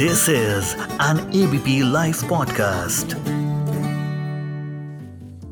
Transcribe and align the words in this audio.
This 0.00 0.28
is 0.28 0.76
an 1.00 1.18
ABP 1.32 1.72
Life 1.92 2.18
podcast. 2.30 3.14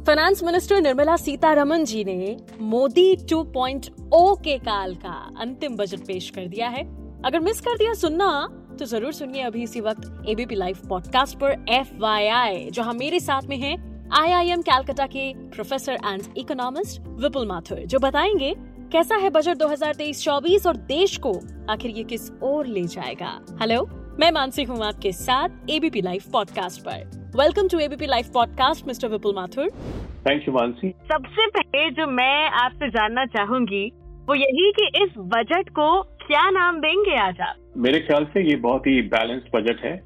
Finance 0.07 0.43
minister 0.45 0.81
Nirmala 0.81 1.17
Sitharaman 1.17 1.85
ji 1.85 2.05
ने 2.05 2.37
मोदी 2.61 3.17
2.0 3.17 4.37
के 4.45 4.59
काल 4.59 4.95
का 4.95 5.35
अंतिम 5.41 5.77
बजट 5.77 5.99
पेश 5.99 6.31
कर 6.31 6.47
दिया 6.47 6.69
है। 6.69 6.83
अगर 7.25 7.41
मिस 7.41 7.61
कर 7.61 7.79
दिया 7.79 7.95
सुनना 7.95 8.49
तो 8.79 8.85
ज़रूर 8.85 9.13
सुनिए 9.13 9.43
अभी 9.43 9.63
इसी 9.63 9.81
वक्त 9.81 10.25
एबीपी 10.29 10.55
लाइव 10.55 10.79
पॉडकास्ट 10.89 11.39
पर 11.39 11.65
एफ़ 11.69 12.71
जहाँ 12.71 12.95
मेरे 12.95 13.21
साथ 13.21 13.43
में 13.43 13.57
है 13.57 13.75
आईआईएम 14.13 14.63
कैलकाटा 14.63 15.07
के 15.07 15.35
professor 15.35 15.93
and 15.93 16.23
economist 16.37 17.03
Vipul 17.09 17.49
Mathur, 17.49 17.79
जो 17.79 17.99
बताएँगे 17.99 18.55
कैसा 18.93 19.17
है 19.17 19.31
बजट 19.31 19.57
2023-24 19.57 20.67
और 20.67 20.77
देश 20.77 21.17
को 21.17 21.41
आखिर 21.71 21.91
ये 21.91 22.05
किस 22.05 22.31
ओर 22.43 22.67
ले 22.67 22.85
जाएगा। 22.85 23.41
हेलो 23.61 23.96
मैं 24.21 24.31
मानसी 24.33 24.63
हूँ 24.65 24.79
आपके 24.85 25.11
साथ 25.13 25.71
एबीपी 25.71 26.01
लाइव 26.03 26.23
पॉडकास्ट 26.33 26.81
पर। 26.83 27.01
Welcome 27.37 27.67
to 27.69 27.79
ABP 27.79 28.07
live 28.07 28.27
podcast 28.35 28.87
mister 28.87 29.09
Vipul 29.09 29.35
Mathur 29.35 29.69
thank 30.27 30.47
you 30.49 30.55
Mansi 30.55 30.91
सबसे 31.11 31.47
पहले 31.49 31.91
जो 31.91 32.07
मैं 32.13 32.49
आपसे 32.61 32.89
जानना 32.89 33.25
चाहूँगी 33.27 33.85
वो 34.29 34.35
यही 34.35 34.71
कि 34.73 34.87
इस 35.03 35.11
बजट 35.35 35.69
को 35.71 35.89
क्या 36.23 36.49
नाम 36.51 36.79
देंगे 36.81 37.17
आज 37.19 37.41
आप? 37.41 37.57
मेरे 37.77 38.01
ख्याल 38.01 38.25
से 38.25 38.49
ये 38.49 38.57
बहुत 38.63 38.87
ही 38.87 39.03
बैलेंस्ड 39.11 39.57
बजट 39.57 39.85
है। 39.85 39.97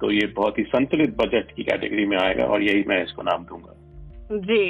तो 0.00 0.10
ये 0.12 0.26
बहुत 0.36 0.58
ही 0.58 0.64
संतुलित 0.66 1.16
बजट 1.16 1.54
की 1.56 1.64
कैटेगरी 1.64 2.06
में 2.06 2.16
आएगा 2.18 2.44
और 2.46 2.62
यही 2.62 2.84
मैं 2.88 3.02
इसको 3.04 3.22
नाम 3.22 3.44
दूँगा। 3.44 4.38
जी। 4.48 4.62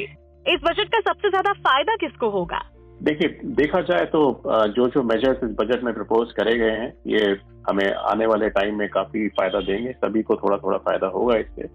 इस 0.46 0.60
बजट 0.64 0.92
का 0.92 1.00
सबसे 1.02 1.30
ज़्यादा 1.30 1.52
फ़ायदा 1.60 1.96
किसको 1.96 2.30
होगा? 2.30 2.60
देखिए, 3.00 3.28
देखा 3.56 3.80
जाए 3.80 4.04
तो 4.06 4.20
जो 4.68 4.86
जो 4.88 5.02
मेजर्स 5.04 5.44
इस 5.44 5.50
बजट 5.58 5.82
में 5.84 5.92
प्रपोज 5.94 6.32
करे 6.32 6.56
गए 6.58 6.70
हैं, 6.72 6.92
ये 7.06 7.36
हमें 7.68 7.92
आने 7.92 8.26
वाले 8.26 8.48
टाइम 8.50 8.78
में 8.78 8.88
काफ़ी 8.88 9.28
फ़ायदा 9.30 9.60
देंगे। 9.62 9.92
सभी 9.94 10.22
को 10.22 10.36
थोड़ा 10.36 10.56
थोड़ा 10.58 10.78
फ़ायदा 10.78 11.06
होगा 11.06 11.36
इससे। 11.36 11.68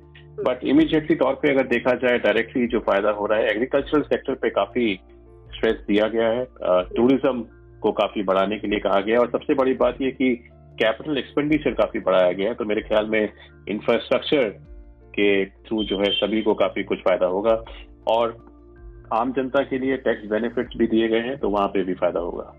बट 0.44 0.64
इमीडिएटली 0.66 1.16
तौर 1.16 1.34
पे 1.34 1.52
अगर 1.52 1.68
देखा 1.68 1.94
जाए 1.98 2.18
डायरेक्टली 2.20 2.68
जो 2.68 2.80
फ़ायदा 2.80 3.12
हो 3.12 3.26
रहा 3.26 3.40
है 3.40 3.50
एग्रीकल्चरल 3.50 4.02
सेक्टर 4.04 4.34
पे 4.34 4.50
काफ़ी 4.50 4.94
स्ट्रेस 5.56 5.76
दिया 5.88 6.08
गया 6.08 6.28
है। 6.30 6.46
टूरिज़्म 6.96 7.42
को 7.82 7.92
काफ़ी 7.92 8.24
बढ़ाने 8.24 8.58
के 8.60 8.68
लिए 8.68 8.80
कहा 8.80 9.00
गया 9.02 9.16
है। 9.16 9.22
और 9.22 9.30
सबसे 9.32 9.54
बड़ी 9.54 9.74
बात 9.76 10.02
यह 10.02 10.12
कि 10.12 10.34
कैपिटल 10.80 11.18
एक्सपेंडिचर 11.18 11.74
काफ़ी 11.74 12.00
बढ़ाया 12.00 12.32
गया 12.32 12.48
है। 12.50 12.56
तो 12.56 12.66
मेरे 12.66 12.82
ख्याल 12.82 13.06
में 13.06 13.22
इंफ्रास्ट्रक्चर 13.70 14.50
के 15.14 15.46
थ्रू 15.46 15.84
जो 15.84 16.00
है, 16.00 16.12
सभी 16.12 16.42
को 16.42 16.54
काफ़ी 16.56 16.84
कुछ 16.84 17.00
फ़ायदा 17.00 17.26
होगा। 17.28 17.64
और 18.08 18.38
आम 19.14 19.32
जनता 19.32 19.64
के 19.64 19.78
लिए 19.80 19.98
टैक्स 20.00 20.30
बेनिफिट्स 20.30 20.78
भी 20.78 20.88
दिए 20.88 21.08
गए 21.08 21.22
हैं 21.22 21.38
तो 21.38 21.50
वहाँ 21.50 21.68
पे 21.68 21.84
भी 21.84 21.94
फ़ायदा 21.94 22.20
होगा। 22.20 22.54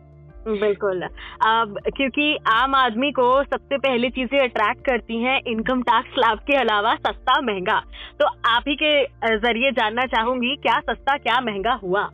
बिल्कुल। 0.46 1.02
अब 1.02 1.78
क्योंकि 1.96 2.36
आम 2.48 2.74
आदमी 2.74 3.10
को 3.12 3.28
सबसे 3.44 3.78
पहली 3.78 4.10
चीज़ें 4.10 4.38
अट्रैक्ट 4.40 4.84
करती 4.86 5.20
हैं 5.22 5.40
इनकम 5.46 5.82
टैक्स 5.82 6.18
लाभ 6.18 6.38
के 6.38 6.56
अलावा 6.56 6.94
सस्ता 6.96 7.40
महँगा। 7.42 7.78
तो 8.20 8.26
आप 8.48 8.64
ही 8.68 8.74
के 8.82 8.92
ज़रिए 9.38 9.70
जानना 9.72 10.06
चाहूँगी 10.06 10.54
क्या 10.56 10.78
सस्ता 10.80 11.16
क्या 11.18 11.40
महँगा 11.40 11.72
हुआ? 11.84 12.08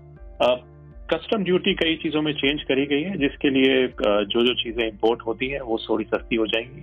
कस्टम 1.10 1.44
ड्यूटी 1.44 1.74
कई 1.74 1.94
चीज़ों 1.96 2.20
में 2.22 2.32
चेंज 2.32 2.62
करी 2.62 2.84
गई 2.86 3.02
है 3.02 3.16
जिसके 3.18 3.50
लिए 3.50 3.86
जो 4.00 4.44
जो 4.46 4.54
चीज़ें 4.54 4.86
इम्पोर्ट 4.86 5.22
होती 5.26 5.48
हैं 5.48 5.60
वो 5.60 5.78
थोड़ी 5.88 6.04
सस्ती 6.04 6.36
हो 6.36 6.46
जाएँगी। 6.46 6.82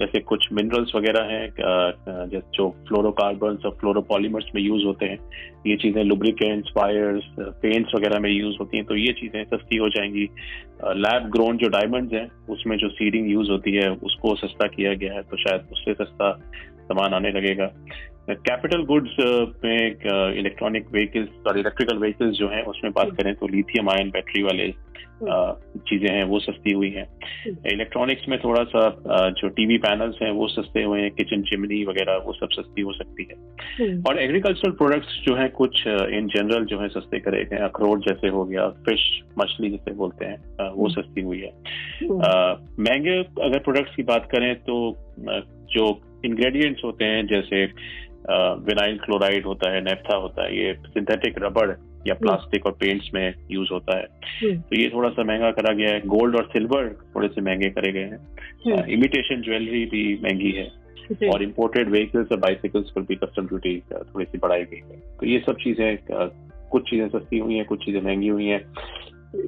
जैसे 0.00 0.20
कुछ 0.20 0.46
मिनरल्स 0.52 0.92
वगैरह 0.94 1.24
हैं 1.24 2.40
जो 2.54 2.68
फ्लोरोकार्बन 2.88 3.58
और 3.66 3.76
फ्लोरोपॉलीमर्स 3.80 4.46
में 4.54 4.60
यूज़ 4.62 4.84
होते 4.84 5.06
हैं, 5.06 5.18
ये 5.66 5.76
चीज़ें 5.76 6.02
लुब्रिकेंट्स 6.04 6.72
वायर्स 6.76 7.24
पेंट्स 7.62 7.94
वगैरह 7.96 8.20
में 8.20 8.30
यूज़ 8.30 8.56
होती 8.60 8.76
हैं 8.76 8.86
तो 8.86 8.96
ये 8.96 9.12
चीज़ें 9.20 9.42
सस्ती 9.44 9.76
हो 9.76 9.88
जाएँगी। 9.88 10.28
लैब 10.98 11.30
ग्रोन 11.32 11.56
जो 11.56 11.68
डायमंड्स 11.68 12.12
हैं, 12.12 12.28
उसमें 12.50 12.76
जो 12.76 12.88
सीडिंग 12.90 13.30
यूज़ 13.30 13.50
होती 13.50 13.74
है, 13.74 13.88
उसको 13.90 14.34
सस्ता 14.36 14.66
किया 14.68 14.94
गया 14.94 15.12
है 15.14 15.22
तो 15.22 15.36
शायद 15.38 15.68
उससे 15.72 15.94
सस्ता 15.94 16.30
सामान 16.84 17.14
आने 17.14 17.30
लगेगा। 17.30 17.66
कैपिटल 18.30 18.82
गुड्स 18.84 19.16
में 19.64 20.34
इलेक्ट्रॉनिक 20.38 20.86
व्हीकल्स 20.92 21.46
और 21.46 21.58
इलेक्ट्रिकल 21.58 21.98
व्हीकल्स 21.98 22.36
जो 22.36 22.48
हैं 22.48 22.62
उसमें 22.64 22.92
बात। 22.92 23.10
करें 23.16 23.34
तो 23.34 23.48
लिथियम 23.48 23.90
आयन 23.90 24.10
बैटरी 24.10 24.42
वाले 24.42 24.72
हम्म। 25.14 25.80
चीज़ें 25.80 26.08
हैं 26.10 26.24
वो 26.24 26.38
सस्ती 26.40 26.72
हुई 26.72 26.88
हैं। 26.90 27.06
इलेक्ट्रॉनिक्स। 27.72 28.28
में 28.28 28.38
थोड़ा 28.40 28.62
सा 28.64 28.88
जो 29.30 29.48
टीवी 29.48 29.76
पैनल्स 29.78 30.16
हैं 30.22 30.30
वो 30.30 30.48
सस्ते 30.48 30.82
हुए 30.82 31.00
हैं 31.00 31.10
किचन 31.10 31.42
चिमनी 31.42 31.84
वगैरह 31.84 32.16
वो 32.16 32.32
सब 32.32 32.48
सस्ती 32.52 32.82
हो 32.82 32.92
सकती 32.92 33.28
है। 33.30 33.36
और 34.08 34.18
एग्रीकल्चरल 34.18 34.72
प्रोडक्ट्स 34.72 35.20
जो 35.24 35.34
हैं 35.34 35.50
कुछ 35.50 35.86
इन 35.86 36.26
जनरल 36.26 36.64
जो 36.64 36.80
है 36.80 36.88
सस्ते 36.88 37.20
करे 37.20 37.44
गए 37.44 37.56
अखरोट 37.58 38.08
जैसे 38.08 38.28
हो 38.28 38.44
गया 38.44 38.68
फ़िश 38.88 39.04
मछली 39.38 39.70
जैसे 39.70 39.94
बोलते 39.94 40.24
हैं 40.24 40.70
वो 40.70 40.88
सस्ती 40.88 41.20
हुई 41.20 41.40
है। 41.40 41.52
महँगे 42.80 43.18
अगर 43.42 43.58
प्रोडक्ट्स 43.58 43.96
की 43.96 44.02
बात 44.02 44.28
करें 44.32 44.54
तो 44.54 44.96
जो 45.70 45.92
इंग्रेडिएंट्स 46.24 46.84
होते 46.84 47.04
हैं 47.04 47.26
जैसे 47.26 47.64
विनाइल 48.64 48.98
क्लोराइड 48.98 49.46
होता 49.46 49.70
है 49.70 49.80
नेफ्था 49.84 50.16
होता 50.16 50.44
है 50.44 50.58
ये 50.58 50.74
सिंथेटिक 50.74 51.34
रबड़ 51.38 51.70
या 52.08 52.14
प्लास्टिक 52.14 52.66
और 52.66 52.72
पेंट्स 52.72 53.10
में 53.14 53.34
यूज़ 53.50 53.68
होता 53.72 53.96
है। 53.98 54.06
तो 54.56 54.76
ये 54.76 54.88
थोड़ा 54.94 55.08
सा 55.08 55.24
महँगा 55.24 55.50
करा 55.50 55.72
गया 55.74 55.90
है। 55.90 56.00
गोल्ड 56.00 56.36
और 56.36 56.44
सिल्वर 56.44 56.88
थोड़े 57.16 57.28
से 57.28 57.40
महँगे 57.40 57.70
करे 57.70 57.92
गए 57.92 58.04
हैं। 58.04 58.86
इमिटेशन 58.86 59.42
ज्वेलरी 59.42 59.84
भी 59.86 60.20
महँगी 60.24 60.50
है। 60.50 60.70
और 61.28 61.42
इम्पोर्टेड 61.42 61.88
व्हीकल्स 61.88 62.32
और 62.32 62.38
बाइसिकल्स 62.38 62.90
पर 62.90 63.00
भी 63.00 63.14
कस्टम 63.14 63.46
ड्यूटी 63.46 63.82
थोड़ी 63.92 64.24
सी 64.24 64.38
बढ़ाई 64.38 64.64
गई 64.64 64.76
है। 64.76 65.00
तो 65.20 65.26
ये 65.26 65.38
सब 65.38 65.56
चीज़ें 65.56 65.98
कुछ 66.70 66.90
चीज़ें 66.90 67.08
सस्ती 67.08 67.38
हुई 67.38 67.54
हैं 67.54 67.64
कुछ 67.64 67.84
चीज़ें 67.84 68.00
महँगी 68.02 68.28
हुई 68.28 68.46
हैं। 68.46 68.60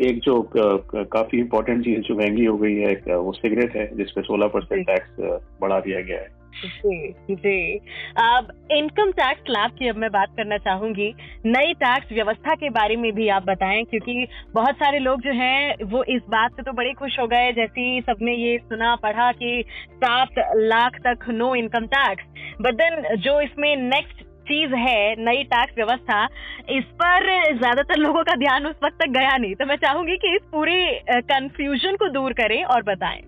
एक 0.03 0.19
जो 0.19 0.51
काफ़ी 0.55 1.39
इम्पोर्टेंट 1.39 1.85
चीज़ 1.85 2.01
जो 2.01 2.15
महँगी 2.15 2.45
हो 2.45 2.57
गई 2.59 2.75
है 2.75 3.17
वो 3.17 3.33
सिगरेट 3.33 3.77
है 3.77 3.97
जिसपे 3.97 4.23
16 4.23 4.49
परसेंट 4.49 4.87
टैक्स 4.87 5.41
बढ़ा 5.61 5.81
दिया 5.81 6.01
गया 6.01 6.19
है। 6.19 6.46
जी 6.57 7.35
जी। 7.37 7.79
अब 8.19 8.49
इनकम 8.73 9.11
टैक्स 9.13 9.51
लाभ 9.51 9.71
की 9.71 9.89
अब 9.89 9.97
मैं 9.97 10.11
बात 10.13 10.29
करना 10.37 10.57
चाहूँगी। 10.59 11.09
नई 11.47 11.75
टैक्स 11.77 12.13
व्यवस्था 12.13 12.55
के 12.55 12.71
बारे 12.71 12.97
में 12.97 13.13
भी 13.15 13.29
आप 13.29 13.45
बताएँ, 13.45 13.85
क्योंकि 13.85 14.27
बहुत 14.55 14.77
सारे 14.77 14.99
लोग 14.99 15.21
जो 15.23 15.33
हैं, 15.33 15.85
वो 15.85 16.03
इस 16.07 16.23
बात 16.29 16.53
से 16.53 16.63
तो 16.63 16.73
बड़े 16.73 16.93
खुश 16.95 17.19
हो 17.21 17.27
गए, 17.27 17.53
जैसे 17.53 18.01
सबने 18.03 18.35
ये 18.35 18.57
सुना, 18.61 18.95
पढ़ा 18.97 19.31
कि 19.33 19.65
सात 19.95 20.45
लाख 20.57 20.99
तक 21.07 21.29
no 21.31 21.55
income 21.55 21.87
tax 21.89 22.25
but 22.61 22.75
then 22.75 23.17
जो 23.19 23.41
इसमें 23.41 23.75
नेक्स्ट 23.79 24.25
चीज़ 24.49 24.75
है, 24.77 25.25
नई 25.25 25.43
टैक्स 25.45 25.75
व्यवस्था, 25.77 26.25
इस 26.71 26.85
पर 27.01 27.25
ज़्यादातर 27.55 27.97
लोगों 27.97 28.23
का 28.25 28.35
ध्यान 28.39 28.67
उस 28.67 28.77
वक्त 28.85 28.97
तक 29.01 29.11
गया 29.11 29.37
नहीं। 29.37 29.55
तो 29.55 29.67
मैं 29.67 29.77
चाहूँगी 29.77 30.17
कि 30.17 30.35
इस 30.37 30.43
पूरे 30.53 30.77
कंफ्यूजन 31.31 31.97
को 31.97 32.09
दूर 32.11 32.33
करें 32.33 32.63
और 32.65 32.83
बताएँ। 32.85 33.23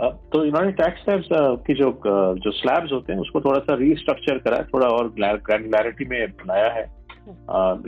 तो 0.00 0.44
इन्होंने 0.44 0.72
टैक्स 0.72 1.02
स्लैब्स 1.04 1.28
की 1.66 1.74
जो 1.74 1.90
जो 2.36 2.50
स्लैब्स 2.50 2.92
होते 2.92 3.12
हैं, 3.12 3.20
उसको 3.20 3.40
थोड़ा 3.40 3.58
सा 3.58 3.74
रीस्ट्रक्चर 3.74 4.38
करा 4.38 4.56
है 4.56 4.64
थोड़ा 4.64 4.86
और 4.88 5.08
ग्रैंडुलरिटी 5.18 6.04
में 6.04 6.30
बनाया 6.30 6.72
है। 6.72 6.84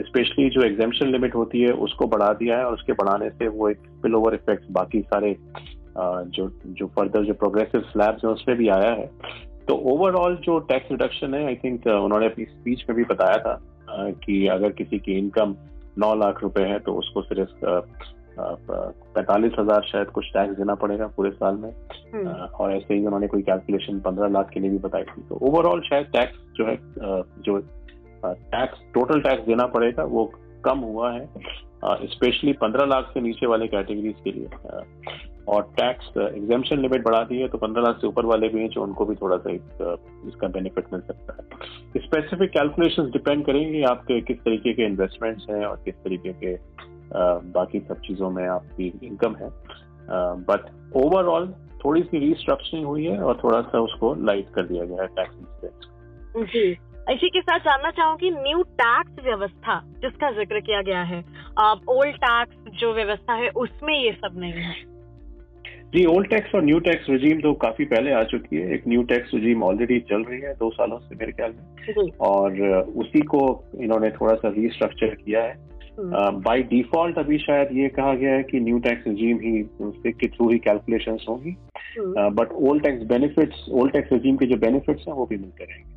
स्पेशली 0.01 0.49
जो 0.51 0.63
एग्जामेशन 0.63 1.11
लिमिट 1.13 1.35
होती 1.35 1.61
है, 1.61 1.71
उसको 1.87 2.07
बढ़ा 2.07 2.33
दिया 2.33 2.59
है 2.59 2.65
और 2.65 2.75
उसके 2.75 2.93
बढ़ाने 2.93 3.31
से 3.31 3.49
वो 3.49 3.69
एक 3.69 3.79
स्पिल 3.79 4.15
ओवर 4.15 4.35
इफ़ेक्ट 4.35 4.65
बाकी 4.71 5.01
सारे 5.03 5.37
जो 5.99 6.49
जो 6.67 6.87
फर्दर 6.87 7.25
जो 7.25 7.35
प्रोग्रेसिव 7.35 7.81
स्लैब्स 7.93 8.25
हैं, 8.25 8.33
उसमें 8.33 8.57
भी 8.59 8.69
आया 8.69 8.91
है। 8.91 9.07
तो 9.69 9.75
ओवरऑल 9.93 10.37
जो 10.37 10.59
टैक्स 10.59 10.91
रिडक्शन 10.91 11.35
है 11.35 11.45
आई 11.47 11.55
थिंक 11.55 11.87
उन्होंने 11.87 12.27
अपनी 12.27 12.45
स्पीच 12.45 12.85
में 12.89 12.97
भी 12.97 13.05
बताया 13.05 13.39
था 13.39 13.59
कि 14.25 14.47
अगर 14.47 14.73
किसी 14.73 14.99
की 14.99 15.19
इनकम 15.19 15.55
नौ 15.99 16.15
लाख 16.15 16.43
रुपए 16.43 16.63
है 16.63 16.79
तो 16.79 16.95
उसको 16.95 17.23
सिर्फ़ 17.23 17.67
पैंतालीस 18.39 19.53
हज़ार 19.59 19.83
शायद 19.83 20.11
कुछ 20.11 20.31
टैक्स 20.33 20.57
देना 20.57 20.75
पड़ेगा 20.77 21.07
पूरे 21.17 21.31
साल 21.33 21.57
में। 21.57 21.71
हम्म। 22.15 22.29
और 22.29 22.73
ऐसे 22.73 22.95
ही 22.95 23.05
उन्होंने 23.07 23.27
कोई 23.27 23.43
कैलकुलेशन 23.43 24.01
पंद्रह 24.01 24.29
लाख 24.29 24.51
के 24.51 24.61
लिए 24.61 24.71
भी 24.71 24.79
बताई 24.79 25.03
थी। 25.05 25.23
तो 25.29 25.39
ओवरऑल 25.43 25.81
शायद 25.81 26.07
टैक्स 26.13 26.39
जो 26.57 26.67
है 26.67 26.77
जो 27.43 27.59
टैक्स 28.25 28.81
टोटल 28.95 29.21
टैक्स 29.21 29.47
देना 29.47 29.67
पड़ेगा 29.69 30.05
वो 30.07 30.25
कम 30.65 30.79
हुआ 30.81 31.13
है 31.13 31.29
स्पेशली 32.09 32.53
पंद्रह 32.59 32.85
लाख 32.87 33.11
से 33.15 33.21
नीचे 33.21 33.47
वाले 33.47 33.67
कैटेगरीज 33.69 34.21
के 34.25 34.33
लिए। 34.33 34.49
और 35.49 35.63
टैक्स 35.77 36.07
एग्जामेशन 36.19 36.81
लिमिट 36.81 37.03
बढ़ा 37.05 37.23
दी 37.23 37.39
है 37.39 37.49
तो 37.49 37.59
पंद्रह 37.59 37.83
लाख 37.83 37.99
से 38.01 38.07
ऊपर 38.07 38.27
वाले 38.27 38.49
भी 38.49 38.61
हैं 38.61 38.69
जो 38.69 38.83
उनको 38.83 39.05
भी 39.05 39.15
थोड़ा 39.15 39.37
सा 39.37 39.51
इसका 39.51 40.49
बेनिफिट 40.49 40.85
मिल 40.93 41.01
सकता 41.01 41.35
है। 41.35 42.01
स्पेसिफिक 42.01 42.51
कैलकुलेशंस 42.51 43.13
डिपेंड 43.13 43.45
करेंगे 43.47 43.83
आपके 43.85 44.21
किस 44.23 44.39
तरीके 44.39 44.73
के 44.73 44.87
इन्वेस्टमेंट्स 44.87 45.47
हैं 45.51 45.65
और 45.65 45.77
किस 45.85 45.95
तरीके 45.95 46.33
के 46.33 46.55
बाकी 47.13 47.81
सब 47.81 48.01
चीज़ों 48.01 48.31
में 48.31 48.47
आपकी 48.49 48.93
इनकम 49.03 49.37
है। 49.37 49.49
बट 50.45 50.71
ओवरऑल 50.97 51.53
थोड़ी 51.85 52.03
सी 52.03 52.19
रिस्ट्रक्चरिंग 52.21 52.87
हुई 52.87 53.05
है 53.05 53.19
और 53.21 53.41
थोड़ा 53.45 53.61
सा 53.63 53.81
उसको 53.81 54.15
लाइट 54.25 54.49
कर 54.55 54.67
दिया 54.67 54.85
गया 54.85 55.03
है 55.03 55.09
टैक्स 55.17 56.47
जी। 56.53 56.65
इसी 57.13 57.29
के 57.29 57.41
साथ 57.41 57.59
जानना 57.61 57.91
चाहूँगी 57.91 58.31
न्यू 58.31 58.63
टैक्स 58.81 59.25
व्यवस्था 59.25 59.79
जिसका 60.03 60.31
ज़िक्र 60.33 60.61
किया 60.61 60.81
गया 60.83 61.03
है 61.03 61.19
ओल्ड 61.91 62.17
टैक्स 62.17 62.73
जो 62.81 62.93
व्यवस्था 62.95 63.35
है 63.35 63.49
उसमें 63.57 63.95
ये 63.95 64.13
सब 64.15 64.39
नहीं 64.39 64.53
है। 64.53 64.75
जी 65.95 66.05
ओल्ड 66.07 66.29
टैक्स 66.31 66.55
और 66.55 66.63
न्यू 66.63 66.79
टैक्स 66.81 67.09
रिजीम 67.11 67.41
तो 67.41 67.53
काफ़ी 67.63 67.85
पहले 67.85 68.13
आ 68.13 68.23
चुकी 68.23 68.57
है। 68.57 68.75
एक 68.75 68.87
न्यू 68.89 69.03
टैक्स 69.03 69.35
रिजीम 69.35 69.63
ऑलरेडी 69.63 69.99
चल 70.09 70.23
रही 70.23 70.41
है 70.41 70.55
दो 70.55 70.71
सालों 70.71 70.99
से 70.99 71.15
मेरे 71.15 71.33
ख्याल 71.33 71.53
में। 71.53 72.09
और 72.23 72.61
उसी 72.97 73.21
को 73.27 73.43
इन्होंने 73.81 74.11
थोड़ा 74.11 74.35
सा 74.35 74.49
रिस्ट्रक्चर 74.57 75.15
किया 75.15 75.43
है। 75.43 75.55
बाय 76.01 76.63
डिफ़ॉल्ट 76.63 77.19
अभी 77.19 77.39
शायद 77.39 77.69
ये 77.73 77.89
कहा 77.89 78.15
गया 78.15 78.35
है 78.35 78.43
कि 78.43 78.61
न्यू 78.61 78.79
टैक्स 78.79 79.07
रिजीम 79.07 79.37
ही 79.37 80.13
के 80.13 80.29
थ्रू 80.29 80.51
ही 80.51 80.59
कैलकुलेशन 80.59 81.19
होंगी। 81.29 81.57
But 81.99 82.53
old 82.53 82.83
tax 82.83 83.03
benefits 83.03 83.67
old 83.73 83.93
tax 83.93 84.13
regime 84.13 84.37
के 84.37 84.47
जो 84.47 84.57
बेनिफिट्स 84.57 85.05
हैं 85.09 85.15
वो 85.15 85.27
भी 85.27 85.37
मिलते 85.37 85.65
रहेंगे। 85.65 85.93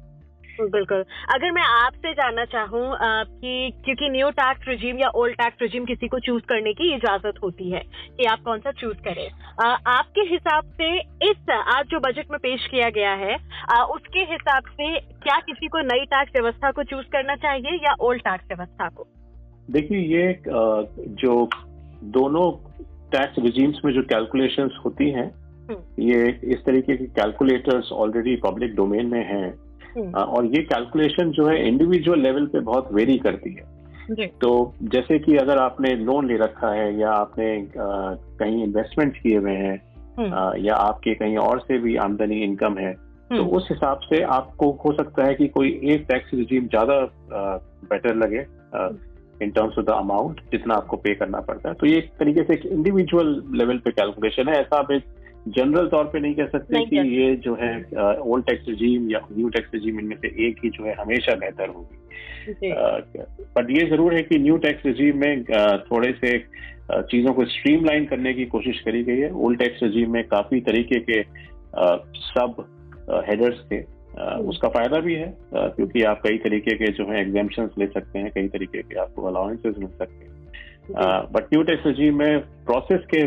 बिल्कुल। 0.61 1.03
अगर 1.33 1.51
मैं 1.51 1.61
आपसे 1.61 2.13
जानना 2.13 2.45
चाहूँ 2.45 2.97
कि 3.25 3.71
क्योंकि 3.85 4.09
न्यू 4.09 4.29
टैक्स 4.29 4.67
रिजीम 4.67 4.99
या 4.99 5.09
ओल्ड 5.15 5.35
टैक्स 5.35 5.57
रिजीम 5.61 5.85
किसी 5.85 6.07
को 6.07 6.19
चूज़ 6.19 6.43
करने 6.43 6.73
की 6.73 6.93
इजाज़त 6.95 7.33
होती 7.43 7.69
है 7.71 7.79
कि 8.17 8.25
आप 8.25 8.39
कौन 8.39 8.59
सा 8.59 8.71
चूज़ 8.71 8.97
करें। 8.97 9.29
आ, 9.63 9.65
आपके 9.65 10.21
हिसाब 10.21 10.63
से 10.63 10.97
इस 10.99 11.49
आज 11.49 11.85
जो 11.85 11.99
बजट 11.99 12.31
में 12.31 12.39
पेश 12.39 12.67
किया 12.67 12.89
गया 12.89 13.13
है 13.13 13.37
आ, 13.71 13.83
उसके 13.83 14.19
हिसाब 14.19 14.63
से 14.63 14.99
क्या 14.99 15.39
किसी 15.39 15.67
को 15.67 15.79
नई 15.79 16.05
टैक्स 16.05 16.31
व्यवस्था 16.35 16.71
को 16.71 16.83
चूज़ 16.83 17.05
करना 17.05 17.35
चाहिए 17.35 17.77
या 17.77 17.95
ओल्ड 18.01 18.21
टैक्स 18.21 18.45
व्यवस्था 18.47 18.89
को? 18.89 19.07
देखिए 19.71 19.99
ये 19.99 20.41
जो 21.15 21.49
दोनों 22.03 22.51
टैक्स 23.11 23.39
रिजीम्स 23.39 23.79
में 23.85 23.93
जो 23.93 24.01
कैलकुलेशंस 24.01 24.77
होती 24.85 25.09
हैं 25.11 25.31
हम्म। 25.69 26.03
ये 26.03 26.27
इस 26.43 26.65
तरीके 26.65 26.97
के 26.97 27.05
कैलकुलेटर्स 27.05 27.91
ऑलरेडी 27.91 28.35
पब्लिक 28.35 28.75
डोमेन 28.75 29.05
में 29.05 29.23
हैं 29.25 29.47
हम्म। 29.95 30.09
और 30.09 30.45
ये 30.45 30.61
कैलकुलेशन 30.63 31.31
जो 31.31 31.47
है 31.47 31.67
इंडिविजुअल 31.67 32.19
लेवल 32.19 32.45
पे 32.45 32.59
बहुत 32.59 32.93
वेरी 32.93 33.17
करती 33.17 33.53
है 33.53 33.75
तो 34.41 34.51
जैसे 34.83 35.19
कि 35.19 35.35
अगर 35.35 35.57
आपने 35.57 35.95
लोन 35.95 36.27
ले 36.27 36.37
रखा 36.37 36.71
है 36.73 36.99
या 36.99 37.11
आपने 37.11 37.67
कहीं 37.77 38.63
इन्वेस्टमेंट 38.63 39.17
किए 39.17 39.37
हुए 39.37 39.51
हैं 39.51 39.75
हम्म। 40.19 40.65
या 40.65 40.75
आपके 40.75 41.13
कहीं 41.13 41.37
और 41.37 41.59
से 41.59 41.77
भी 41.77 41.95
आमदनी 41.95 42.41
इनकम 42.43 42.77
है 42.77 42.93
तो। 42.93 43.45
उस 43.45 43.67
हिसाब 43.71 43.99
से 43.99 44.21
आपको 44.21 44.71
हो 44.85 44.91
सकता 44.93 45.23
है 45.25 45.33
कि 45.35 45.47
कोई 45.47 45.69
एक 45.83 46.05
टैक्स 46.09 46.33
रिजीम 46.33 46.67
ज़्यादा 46.67 46.99
बेटर 47.89 48.15
लगे 48.15 48.45
in 49.43 49.49
terms 49.51 49.77
of 49.77 49.85
the 49.85 49.89
amount 49.89 50.41
जितना 50.51 50.73
आपको 50.73 50.97
पे 50.97 51.13
करना 51.15 51.39
पड़ता 51.41 51.69
है। 51.69 51.75
तो 51.75 51.87
ये 51.87 51.97
एक 51.97 52.09
तरीके 52.19 52.43
से 52.43 52.53
एक 52.53 52.65
इंडिविजुअल 52.67 53.41
लेवल 53.53 53.77
पे 53.77 53.91
कैलकुलेशन 53.91 54.49
है। 54.49 54.59
ऐसा 54.61 54.77
आप 54.77 54.91
एक 54.91 55.03
जनरल 55.47 55.87
तौर 55.87 56.03
पे 56.03 56.19
नहीं 56.19 56.33
कह 56.35 56.45
सकते 56.47 56.85
कि 56.85 56.97
ये 57.09 57.35
जो 57.43 57.53
है 57.55 57.71
ओल्ड 58.15 58.45
टैक्स 58.45 58.67
रिजीम 58.69 59.09
या 59.11 59.19
न्यू 59.31 59.49
टैक्स 59.49 59.73
रिजीम 59.73 59.99
इनमें 59.99 60.15
से 60.15 60.27
एक 60.47 60.57
ही 60.63 60.69
जो 60.69 60.85
है 60.85 60.95
हमेशा 60.95 61.35
बेहतर 61.35 61.69
होगी। 61.69 62.71
बट 63.57 63.71
ये 63.71 63.85
ज़रूर 63.89 64.13
है 64.13 64.21
कि 64.23 64.39
न्यू 64.39 64.57
टैक्स 64.57 64.85
रिजीम 64.85 65.17
में 65.17 65.43
थोड़े 65.83 66.11
से 66.13 66.37
चीज़ों 66.91 67.33
को 67.33 67.45
स्ट्रीमलाइन 67.45 68.05
करने 68.05 68.33
की 68.33 68.45
कोशिश 68.47 68.79
करी 68.79 69.03
गई 69.03 69.19
है। 69.19 69.31
ओल्ड 69.31 69.59
टैक्स 69.59 69.83
रिजीम 69.83 70.11
में 70.13 70.23
काफ़ी 70.27 70.59
तरीके 70.61 70.99
के 71.09 71.21
सब 72.27 72.63
हेडर्स 73.27 73.63
थे। 73.71 73.79
उसका 74.47 74.69
फ़ायदा 74.69 74.99
भी 74.99 75.13
है 75.15 75.33
क्योंकि 75.53 76.03
आप 76.03 76.21
कई 76.23 76.37
तरीके 76.37 76.75
के 76.75 76.91
जो 76.93 77.05
है 77.05 77.21
एग्जामेशन 77.21 77.69
ले 77.79 77.87
सकते 77.87 78.19
हैं 78.19 78.31
कई 78.31 78.47
तरीके 78.47 78.81
के 78.81 78.99
आपको 78.99 79.25
अलाउंसेस 79.27 79.75
मिल 79.77 79.89
सकते 79.89 80.25
हैं। 80.25 80.35
बट 81.33 81.53
न्यू 81.53 81.63
टैक्स 81.63 81.85
रिजीम 81.87 82.17
में 82.19 82.39
प्रोसेस 82.39 83.05
के 83.13 83.21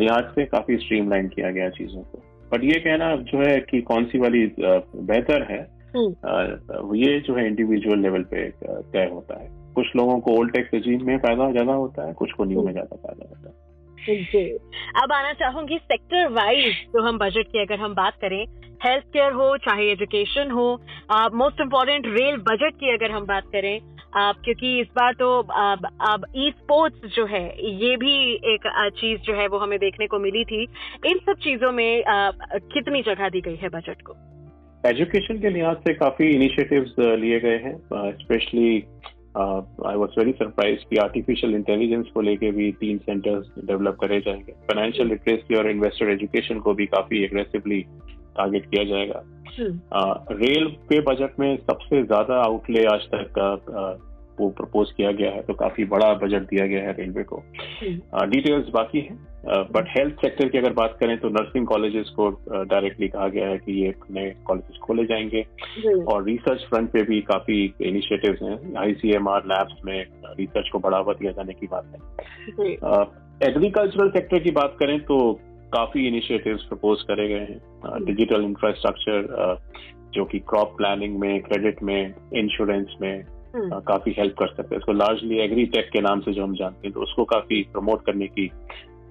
लिहाज 0.00 0.24
से 0.34 0.44
काफ़ी 0.46 0.76
स्ट्रीमलाइन 0.76 1.28
किया 1.28 1.50
गया 1.50 1.68
चीज़ों 1.70 2.02
को। 2.02 2.22
बट 2.52 2.64
ये 2.64 2.78
कहना 2.80 3.14
जो 3.16 3.38
है 3.38 3.58
कि 3.60 3.80
कौन 3.82 4.04
सी 4.04 4.18
वाली 4.18 4.46
बेहतर 4.58 5.42
है 5.42 5.60
हम्म। 5.96 6.94
ये 6.96 7.18
जो 7.20 7.34
है 7.34 7.46
इंडिविजुअल 7.46 7.98
लेवल 7.98 8.22
पे 8.22 8.48
तय 8.62 9.08
होता 9.12 9.40
है। 9.40 9.48
कुछ 9.74 9.86
लोगों 9.96 10.18
को 10.20 10.36
ओल्ड 10.38 10.52
टैक्स 10.52 10.74
रजीम 10.74 11.06
में 11.06 11.18
फ़ायदा 11.18 11.50
ज़्यादा 11.50 11.72
होता 11.72 12.06
है 12.06 12.12
कुछ 12.12 12.32
को 12.32 12.44
न्यू 12.44 12.62
में 12.62 12.72
ज़्यादा 12.72 12.96
फ़ायदा 12.96 13.28
होता 13.28 13.48
है। 13.48 13.68
जी। 14.24 14.44
अब 15.02 15.12
आना 15.12 15.32
चाहूँगी 15.32 15.78
सेक्टर 15.78 16.28
वाइज 16.32 16.74
जो 16.86 17.02
हम 17.02 17.18
बजट 17.18 17.46
की 17.46 17.58
अगर 17.58 17.80
हम 17.80 17.94
बात 17.94 18.14
करें 18.20 18.44
हेल्थ 18.80 19.04
केयर 19.06 19.32
हो, 19.32 19.56
चाहे 19.58 19.90
एजुकेशन 19.92 20.50
हो 20.50 20.66
मोस्ट 21.34 21.60
इम्पोर्टेंट 21.60 22.06
रेल 22.08 22.36
बजट 22.44 22.74
की 22.74 22.92
अगर 22.92 23.10
हम 23.10 23.24
बात 23.26 23.44
करें 23.52 23.80
आप 24.16 24.36
क्योंकि 24.44 24.68
इस 24.80 24.86
बार 24.96 25.12
तो 25.14 25.26
अब 25.38 25.86
अब 26.06 26.24
ई 26.36 26.50
स्पोर्ट्स 26.50 27.14
जो 27.16 27.24
है, 27.26 27.44
ये 27.74 27.96
भी 27.96 28.14
एक 28.54 28.66
चीज़ 28.98 29.20
जो 29.20 29.34
है 29.34 29.46
वो 29.48 29.58
हमें 29.58 29.78
देखने 29.78 30.06
को 30.06 30.18
मिली 30.18 30.44
थी। 30.44 30.62
इन 31.06 31.18
सब 31.26 31.38
चीज़ों 31.42 31.70
में 31.72 32.02
कितनी 32.06 33.02
जगह 33.02 33.28
दी 33.28 33.40
गई 33.40 33.56
है 33.56 33.68
बजट 33.68 34.02
को? 34.02 34.14
एजुकेशन 34.84 35.38
के 35.40 35.50
लिहाज 35.50 35.76
से 35.78 35.94
काफ़ी 35.94 36.28
इनिशिएटिव्स 36.28 36.94
लिए 36.98 37.40
गए 37.40 37.58
हैं। 37.64 37.76
Specially 38.18 38.76
I 39.36 39.96
was 39.96 40.18
very 40.18 40.32
surprise 40.32 40.84
कि 40.90 40.96
आर्टिफिशियल 40.98 41.54
इंटेलिजेंस 41.54 42.06
को 42.14 42.20
लेके 42.20 42.50
भी 42.52 42.70
तीन 42.80 42.98
सेंटर्स 43.00 43.52
डेवलप 43.66 43.98
करे 44.00 44.20
जाएँगे। 44.20 44.52
फाइनेंशियल 44.52 45.08
लिटरेसी 45.08 45.54
और 45.54 45.70
इन्वेस्टर 45.70 46.10
एजुकेशन 46.10 46.58
को 46.60 46.74
भी 46.74 46.86
काफ़ी 46.88 47.24
एग्रेसिवली 47.24 47.84
टारगेट 48.36 48.66
किया 48.66 48.84
जाएगा। 48.84 49.22
रेल 50.34 50.66
के 50.84 51.00
बजट 51.02 51.40
में 51.40 51.56
सबसे 51.56 52.02
ज़्यादा 52.02 52.42
आउटले 52.42 52.84
आज 52.86 53.08
तक 53.08 53.32
का 53.38 53.98
वो 54.38 54.48
प्रपोज 54.50 54.90
किया 54.92 55.10
गया 55.12 55.30
है 55.30 55.40
तो 55.42 55.54
काफ़ी 55.54 55.84
बड़ा 55.84 56.12
बजट 56.14 56.42
दिया 56.42 56.66
गया 56.66 56.82
है 56.82 56.92
रेलवे 56.92 57.22
को। 57.22 57.42
डिटेल्स 58.26 58.68
बाकी 58.68 59.00
है 59.00 59.16
बट 59.72 59.88
हेल्थ 59.88 60.14
सेक्टर 60.14 60.48
की 60.48 60.58
अगर 60.58 60.72
बात 60.72 60.96
करें 61.00 61.16
तो 61.20 61.28
नर्सिंग 61.28 61.66
कॉलेजेस 61.66 62.08
को 62.16 62.28
डायरेक्टली 62.64 63.08
कहा 63.08 63.28
गया 63.28 63.48
है 63.48 63.58
कि 63.58 63.72
ये 63.82 63.94
नए 64.10 64.30
कॉलेजेस 64.44 64.78
खोले 64.78 65.04
जाएँगे। 65.04 65.42
और 66.04 66.24
रिसर्च 66.24 66.64
फ्रंट 66.70 66.90
पे 66.92 67.02
भी 67.02 67.20
काफ़ी 67.22 67.62
इनिशिएटिव्स 67.80 68.42
हैं। 68.42 68.74
आईसीएमआर 68.76 69.46
लैब्स 69.46 69.84
में 69.84 69.98
रिसर्च 70.38 70.68
को 70.68 70.78
बढ़ावा 70.78 71.12
दिया 71.12 71.32
जाने 71.32 71.54
की 71.54 71.66
बात 71.66 71.92
है। 71.92 71.98
एग्रीकल्चरल 73.42 74.10
सेक्टर 74.10 74.38
की 74.38 74.50
बात 74.52 74.76
करें 74.80 74.98
तो 75.00 75.18
काफ़ी 75.72 76.06
इनिशिएटिव्स 76.08 76.62
प्रपोज 76.62 77.02
करे 77.02 77.28
गए 77.28 77.40
हैं। 77.40 78.04
डिजिटल 78.04 78.44
इंफ्रास्ट्रक्चर 78.44 79.58
जो 80.14 80.24
कि 80.24 80.38
क्रॉप 80.38 80.76
प्लानिंग 80.76 81.18
में 81.20 81.40
क्रेडिट 81.42 81.82
में 81.82 82.14
इंश्योरेंस 82.34 82.96
में 83.02 83.24
Uh, 83.50 83.80
काफ़ी 83.86 84.12
हेल्प 84.18 84.34
कर 84.38 84.46
सकते 84.46 84.74
हैं। 84.74 84.78
इसको 84.78 84.92
लार्जली 84.92 85.38
एग्री 85.38 85.64
टेक 85.66 85.88
के 85.92 86.00
नाम 86.00 86.20
से 86.20 86.32
जो 86.32 86.42
हम 86.42 86.54
जानते 86.54 86.86
हैं 86.86 86.92
तो 86.94 87.00
उसको 87.00 87.24
काफ़ी 87.24 87.62
प्रमोट 87.72 88.04
करने 88.06 88.26
की 88.26 88.46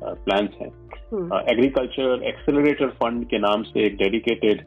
प्लान्स 0.04 0.52
हैं। 0.62 0.68
एग्रीकल्चर 1.52 2.24
एक्सेलरेटर 2.24 2.90
फंड 3.00 3.26
के 3.26 3.38
नाम 3.38 3.64
से 3.64 3.86
एक 3.86 3.98
डेडिकेटेड 3.98 4.62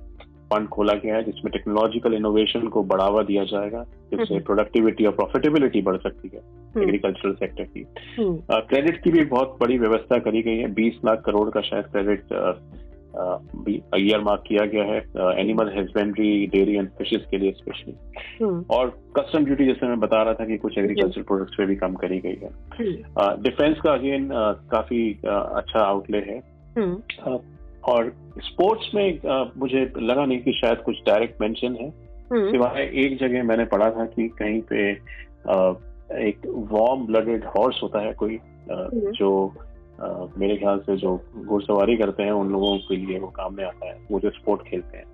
फंड 0.52 0.68
खोला 0.68 0.92
गया 0.92 1.16
है 1.16 1.22
जिसमें 1.22 1.50
टेक्नोलॉजिकल 1.52 2.14
इनोवेशन 2.14 2.68
को 2.68 2.82
बढ़ावा 2.82 3.22
दिया 3.22 3.44
जाएगा 3.44 3.84
जिससे 4.14 4.38
प्रोडक्टिविटी 4.40 5.04
और 5.04 5.12
प्रॉफिटेबिलिटी 5.12 5.82
बढ़ 5.82 5.96
सकती 5.96 6.30
है 6.34 6.40
एग्रीकल्चरल 6.82 7.30
हम्म। 7.30 7.36
सेक्टर 7.36 7.64
की। 7.64 7.84
क्रेडिट 8.20 8.94
हम्म। 8.94 9.02
की 9.04 9.10
भी 9.10 9.24
बहुत 9.24 9.56
बड़ी 9.60 9.78
व्यवस्था 9.78 10.18
करी 10.18 10.42
गई 10.42 10.56
है। 10.56 10.72
बीस 10.74 11.00
लाख 11.04 11.22
करोड़ 11.26 11.50
का 11.50 11.60
शायद 11.60 11.84
क्रेडिट 11.84 12.24
ईयर 13.98 14.20
मार्क 14.20 14.44
किया 14.46 14.64
गया 14.66 14.84
है 14.84 14.98
animal 15.40 15.72
husbandry 15.76 16.46
dairy 16.46 16.76
and 16.76 16.88
fishes 16.88 17.24
के 17.30 17.38
लिए 17.38 17.52
स्पेशली 17.52 17.94
हम्म। 18.44 18.64
और 18.70 18.88
कस्टम 19.16 19.44
ड्यूटी 19.44 19.64
जैसे 19.66 19.86
मैं 19.86 20.00
बता 20.00 20.22
रहा 20.22 20.34
था 20.34 20.44
कि 20.44 20.56
कुछ 20.56 20.78
एग्रीकल्चर 20.78 21.22
प्रोडक्ट्स 21.22 21.54
पे 21.54 21.66
भी 21.66 21.76
कम 21.76 21.94
करी 21.94 22.18
गई 22.18 22.38
है। 22.42 22.50
डिफेंस 23.42 23.80
का 23.80 23.92
अगेन 23.92 24.28
काफ़ी 24.70 25.12
अच्छा 25.26 25.80
आउटले 25.80 26.18
है। 26.18 26.38
और 27.84 28.12
स्पोर्ट्स 28.38 28.90
में 28.94 29.18
मुझे 29.56 29.92
लगा 29.98 30.24
नहीं 30.24 30.38
कि 30.38 30.52
शायद 30.52 30.78
कुछ 30.78 30.96
डायरेक्ट 31.06 31.40
मेंशन 31.40 31.74
है। 31.74 31.88
हम्म। 32.32 32.50
सिवाय 32.50 32.90
एक 32.94 33.18
जगह 33.18 33.42
मैंने 33.42 33.64
पढ़ा 33.64 33.90
था 33.90 34.04
कि 34.04 34.28
कहीं 34.28 34.62
पे 34.62 34.90
एक 36.28 36.36
वार्म 36.46 37.06
ब्लडेड 37.06 37.44
हॉर्स 37.44 37.80
होता 37.82 37.98
है 37.98 38.12
कोई 38.12 38.38
हम्म। 38.70 39.10
जो 39.10 39.54
मेरे 40.38 40.56
ख्याल 40.56 40.78
से 40.78 40.96
जो 40.96 41.20
घुड़सवारी 41.36 41.96
करते 41.96 42.22
हैं 42.22 42.32
उन 42.32 42.48
लोगों 42.48 42.78
के 42.78 42.96
लिए 42.96 43.18
वो 43.18 43.28
काम 43.28 43.56
में 43.56 43.64
आता 43.64 43.86
है। 43.86 43.98
वो 44.10 44.20
जो 44.20 44.30
स्पोर्ट 44.30 44.62
खेलते 44.62 44.98
हैं। 44.98 45.04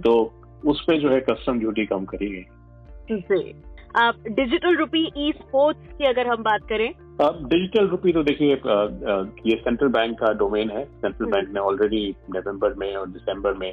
तो 0.00 0.32
उस 0.66 0.84
पर 0.84 0.98
जो 0.98 1.10
है 1.10 1.20
कस्टम 1.20 1.58
ड्यूटी 1.58 1.86
कम 1.86 2.04
करी 2.04 2.26
गई। 2.26 2.44
आप 3.96 4.14
डिजिटल 4.30 4.76
रूपी 4.76 5.12
ई 5.16 5.32
स्पोर्ट्स 5.32 5.80
की 5.98 6.04
अगर 6.04 6.26
हम 6.26 6.36
बात 6.36 6.60
करें 6.68 6.90
डिजिटल 7.20 7.88
रुपी 7.88 8.12
तो 8.12 8.22
देखिए 8.22 8.54
ये 9.46 9.56
सेंट्रल 9.56 9.88
बैंक 9.88 10.18
का 10.18 10.32
डोमेन 10.32 10.70
है 10.70 10.84
सेंट्रल 10.84 11.26
बैंक 11.26 11.44
हम्म। 11.44 11.54
ने 11.54 11.60
ऑलरेडी 11.60 12.14
नवंबर 12.36 12.74
में 12.74 12.94
और 12.96 13.08
दिसंबर 13.08 13.54
में 13.54 13.72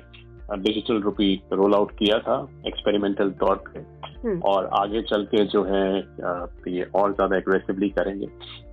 डिजिटल 0.54 1.02
रुपी 1.02 1.34
रोल 1.54 1.74
आउट 1.74 1.92
किया 1.92 2.20
था 2.20 2.38
एक्सपेरिमेंटल 2.68 3.30
तौर 3.40 3.64
पे 3.66 3.80
हम्म। 4.24 4.40
और 4.42 4.66
आगे 4.74 5.02
चल 5.02 5.24
के 5.26 5.46
जो 5.46 5.64
है 5.64 5.84
ये 6.68 6.90
और 6.96 7.14
ज़्यादा 7.14 7.38
एग्रेसिवली 7.38 7.90
करेंगे 7.90 8.28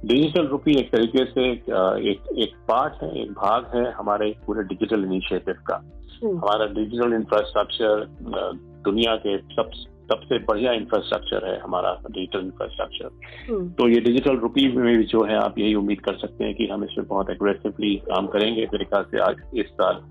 डिजिटल 0.05 0.47
रुपी 0.47 0.79
एक 0.79 0.91
तरीके 0.93 1.25
से 1.25 1.51
एक 2.11 2.33
एक 2.39 2.55
पार्ट 2.69 3.03
है 3.03 3.11
एक 3.23 3.33
भाग 3.33 3.71
है 3.75 3.91
हमारे 3.93 4.35
पूरे 4.47 4.63
डिजिटल 4.65 5.05
इनिशिएटिव 5.05 5.55
का 5.67 5.83
हम्म। 6.23 6.37
हमारा 6.39 6.67
डिजिटल 6.75 7.13
इंफ्रास्ट्रक्चर 7.13 8.05
दुनिया 8.85 9.17
के 9.17 9.39
सब 9.39 9.71
सबसे 10.13 10.39
बढ़िया 10.39 10.73
इंफ्रास्ट्रक्चर 10.73 11.47
है 11.49 11.59
हमारा 11.61 11.93
डिजिटल 12.11 12.39
इंफ्रास्ट्रक्चर 12.39 13.09
हम्म। 13.49 13.69
तो 13.71 13.89
ये 13.89 14.01
डिजिटल 14.01 14.37
रुपी 14.37 14.67
में 14.69 14.97
भी 14.97 15.05
जो 15.05 15.25
है 15.25 15.37
आप 15.37 15.59
यही 15.59 15.75
उम्मीद 15.75 16.01
कर 16.01 16.17
सकते 16.17 16.45
हैं 16.45 16.55
कि 16.55 16.67
हम 16.67 16.85
इसमें 16.85 17.07
बहुत 17.07 17.31
एग्रेसिवली 17.31 17.95
काम 18.07 18.27
करेंगे। 18.27 18.65
मेरे 18.65 18.85
ख्याल 18.85 19.05
से 19.05 19.21
आज 19.21 19.43
इस 19.55 19.67
साल 19.73 20.03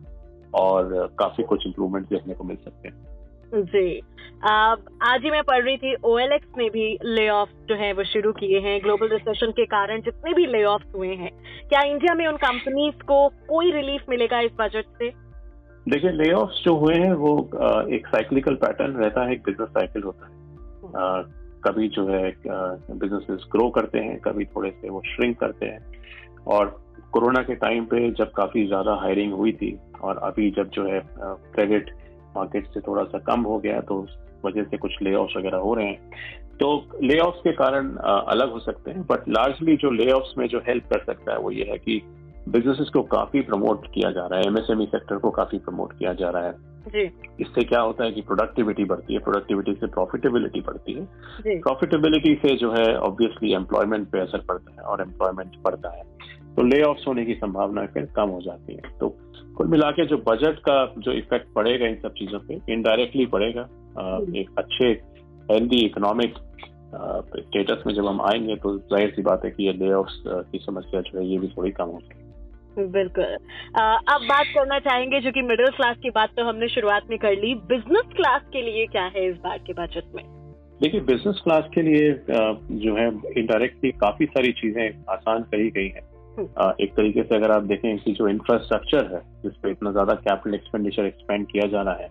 और 0.54 1.16
काफ़ी 1.20 1.44
कुछ 1.44 1.66
इम्प्रूवमेंट 1.68 2.10
देखने 2.10 2.34
को 2.34 2.44
मिल 2.44 2.58
सकते 2.58 2.88
हैं। 2.88 3.64
जी। 3.66 4.02
आज 5.04 5.24
ही 5.24 5.32
मैं 5.32 5.44
पढ़ 5.44 5.64
रही 5.64 5.78
थी 5.78 5.96
ओ 6.04 6.18
ने 6.20 6.70
भी 6.70 6.98
ले 7.06 7.28
ऑफ़ 7.30 7.50
जो 7.68 7.76
है 7.76 7.92
वो 7.94 8.04
शुरू 8.04 8.32
किए 8.34 8.60
हैं। 8.60 8.80
ग्लोबल 8.84 9.10
रिसेशन 9.10 9.52
के 9.52 9.66
कारण 9.66 10.02
जितने 10.02 10.34
भी 10.34 10.46
ले 10.46 10.64
ऑफ़ 10.64 10.88
हुए 10.96 11.16
हैं 11.16 11.32
क्या 11.70 11.82
इंडिया 11.84 12.14
में 12.14 12.26
उन 12.28 12.38
कंपनीज़ 12.38 13.04
को 13.04 13.28
कोई 13.48 13.72
रिलीफ 13.72 14.10
मिलेगा 14.10 14.40
इस 14.40 14.52
बजट 14.60 14.86
से? 14.98 15.10
देखिए 15.86 16.12
ले 16.12 16.32
जो 16.32 16.76
हुए 16.76 16.96
हैं, 16.96 17.14
वो 17.14 17.38
एक 17.90 18.08
साइक्लिकल 18.08 18.56
पैटर्न 18.56 18.96
रहता 18.96 19.26
है, 19.26 19.34
एक 19.34 19.42
बिज़नेस 19.46 19.70
साइकिल 19.70 20.04
होता 20.04 20.26
है। 20.26 20.34
कभी 21.64 21.88
जो 21.90 22.08
है 22.08 22.24
बिजनेसेस 22.44 23.46
ग्रो 23.52 23.70
करते 23.70 24.00
हैं, 24.00 24.20
कभी 24.20 24.46
थोड़े 24.46 24.72
से 24.72 24.90
वो 24.90 25.02
श्रिंक 25.06 25.40
करते 25.40 25.66
हैं। 25.66 25.80
और 26.48 26.76
कोरोना 27.12 27.42
के 27.44 27.56
टाइम 27.56 27.86
पे 27.86 28.10
जब 28.12 28.32
काफ़ी 28.32 28.66
ज़्यादा 28.68 28.94
हायरिंग 28.94 29.34
हुई 29.34 29.52
थी, 29.54 29.78
और 30.02 30.18
अभी 30.18 30.50
जब 30.52 30.70
जो 30.70 30.86
है 30.86 31.02
क्रेडिट 31.16 31.90
मार्केट 32.36 32.68
से 32.68 32.80
थोड़ा 32.80 33.04
सा 33.04 33.20
कम 33.28 33.42
हो 33.42 33.58
गया 33.60 33.80
तो 33.82 34.06
वजह 34.46 34.64
से 34.64 34.78
कुछ 34.78 35.02
ले 35.02 35.14
वगैरह 35.38 35.58
हो 35.58 35.74
रहे 35.74 35.86
हैं। 35.86 36.10
तो 36.60 36.68
ले 37.04 37.18
के 37.38 37.52
कारण 37.54 37.96
अलग 37.96 38.52
हो 38.52 38.60
सकते 38.60 38.92
हैं 38.92 39.02
बट 39.02 39.30
लार्जली 39.30 39.76
जो 39.78 39.92
ले 39.92 40.12
में 40.38 40.48
जो 40.48 40.60
हेल्प 40.68 40.86
कर 40.86 41.04
सकता 41.04 41.32
है, 41.32 41.38
वो 41.40 41.52
ये 41.52 41.68
है 41.72 41.78
कि 41.78 42.02
बिजनेसेस 42.50 42.90
को 42.90 43.02
काफ़ी 43.02 43.42
प्रमोट 43.42 43.86
किया 43.94 44.12
जा 44.12 44.26
रहा 44.26 44.40
है 44.40 44.46
एमएसएमई 44.48 44.86
सेक्टर 44.86 45.18
को 45.18 45.30
काफ़ी 45.32 45.58
प्रमोट 45.58 45.94
किया 45.94 46.14
जा 46.14 46.30
रहा 46.30 46.46
है। 46.46 46.54
जी। 46.86 47.04
इससे 47.42 47.64
क्या 47.64 47.80
होता 47.82 48.04
है 48.04 48.12
कि 48.12 48.22
प्रोडक्टिविटी 48.22 48.86
बढ़ती 48.86 49.14
है 49.14 49.20
प्रोडक्टिविटी 49.20 49.74
से 49.74 49.88
प्रॉफिटेबिलिटी 49.88 50.62
बढ़ती 50.62 50.94
है। 50.94 51.60
प्रॉफिटेबिलिटी 51.60 52.34
से 52.36 52.56
जो 52.56 52.72
है 52.72 52.98
ऑब्वियसली 52.98 53.54
एम्प्लॉयमेंट 53.54 54.08
पे 54.10 54.20
असर 54.20 54.40
पड़ता 54.40 54.72
है 54.72 54.88
और 54.88 55.02
एम्प्लॉयमेंट 55.02 55.56
बढ़ता 55.64 55.96
है। 55.98 56.04
तो 56.56 56.64
ले 56.64 56.82
होने 56.82 57.26
की 57.26 57.34
संभावना 57.34 57.86
फिर 57.86 58.06
कम 58.06 58.30
हो 58.30 58.42
जाती 58.42 58.74
है। 58.74 58.98
तो 59.00 59.10
कुल 59.58 59.68
मिला 59.68 59.92
के 59.92 60.06
जो 60.06 60.18
बजट 60.18 60.60
का 60.60 60.94
जो 60.98 61.12
इफ़ेक्ट 61.12 61.54
पड़ेगा 61.54 61.88
इन 61.88 61.96
सब 61.96 62.14
चीज़ों 62.14 62.40
पे 62.40 62.74
इनडायरेक्टली 62.74 63.26
पड़ेगा 63.26 63.62
एक 64.40 64.50
अच्छे 64.58 64.86
हेल्दी 65.52 65.80
इकोनॉमिक 65.86 66.34
स्टेटस 67.38 67.84
में 67.88 67.94
जब 67.94 68.08
हम 68.08 68.22
आएँगे 68.22 68.56
तो 68.56 68.78
ज़ाहिर 68.78 69.10
सी 69.10 69.22
बात 69.22 69.46
है 69.46 69.52
कि 69.52 69.68
ये 69.68 69.74
ले 69.74 69.90
की 70.28 70.60
समस्या 70.60 71.02
जो 71.02 71.20
है 71.20 71.26
ये 71.28 71.38
भी 71.38 71.48
थोड़ी 71.48 71.72
कम 71.72 71.86
हो 71.86 72.00
जाएगी 72.02 72.25
बिल्कुल। 72.78 73.24
अब 73.24 74.22
बात 74.24 74.46
करना 74.56 74.80
चाहेंगे 74.80 75.20
जो 75.22 75.32
कि 75.32 75.42
मिडिल 75.42 75.68
क्लास 75.68 75.98
की 76.04 76.10
बात 76.10 76.30
तो 76.38 76.44
हमने 76.44 76.68
शुरुआत 76.68 77.10
में 77.10 77.18
कर 77.20 77.36
ली। 77.36 77.54
बिज़नेस 77.68 78.16
क्लास 78.16 78.42
के 78.54 78.62
लिए 78.62 78.86
क्या 78.88 79.06
है 79.16 79.28
इस 79.30 79.36
बार 79.36 79.58
के 79.58 79.74
बजट 79.74 80.16
में? 80.16 80.24
देखिए 80.82 81.02
बिज़नेस 81.02 81.40
क्लास 81.44 81.70
के 81.74 81.82
लिए 81.82 82.12
जो 82.82 82.96
है 82.96 83.08
इनडायरेक्टली 83.38 83.92
काफ़ी 83.92 84.26
सारी 84.26 84.52
चीज़ें 84.54 85.04
आसान 85.10 85.44
कही 85.44 85.70
गई 85.70 85.88
हैं। 85.88 86.04
हम्म। 86.38 86.74
एक 86.84 86.94
तरीके 86.94 87.24
से 87.24 87.36
अगर 87.36 87.52
आप 87.52 87.64
देखें 87.64 87.98
कि 87.98 88.12
जो 88.12 88.28
इंफ्रास्ट्रक्चर 88.28 89.14
है 89.14 89.22
जिसपे 89.44 89.72
इतना 89.72 89.92
ज़्यादा 89.92 90.14
कैपिटल 90.14 90.56
एक्सपेंडिचर 90.56 91.06
एक्सपेंड 91.06 91.46
किया 91.48 91.68
जाना 91.68 91.92
है 91.92 92.10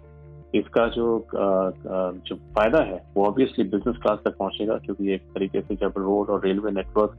इसका 0.54 0.86
जो 0.88 1.06
जो 1.32 2.34
फ़ायदा 2.36 2.82
है 2.82 3.00
वो 3.14 3.26
ऑब्वियसली 3.26 3.64
बिज़नेस 3.64 3.96
क्लास 4.02 4.18
तक 4.24 4.36
पहुंचेगा 4.38 4.76
क्योंकि 4.78 5.12
एक 5.14 5.22
तरीके 5.34 5.60
से 5.60 5.76
जब 5.76 5.94
रोड 5.96 6.30
और 6.30 6.44
रेलवे 6.46 6.70
नेटवर्क 6.70 7.16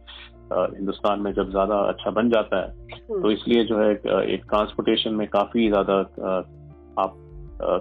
हिंदुस्तान 0.75 1.19
में 1.19 1.31
जब 1.33 1.49
ज़्यादा 1.49 1.75
अच्छा 1.83 2.11
बन 2.11 2.29
जाता 2.29 2.61
है 2.61 2.67
हम्म। 2.91 3.21
तो 3.21 3.31
इसलिए 3.31 3.63
जो 3.63 3.79
है 3.79 3.91
एक 4.33 4.43
ट्रांसपोर्टेशन 4.49 5.13
में 5.13 5.27
काफ़ी 5.27 5.67
ज़्यादा 5.69 5.99
आप 6.97 7.17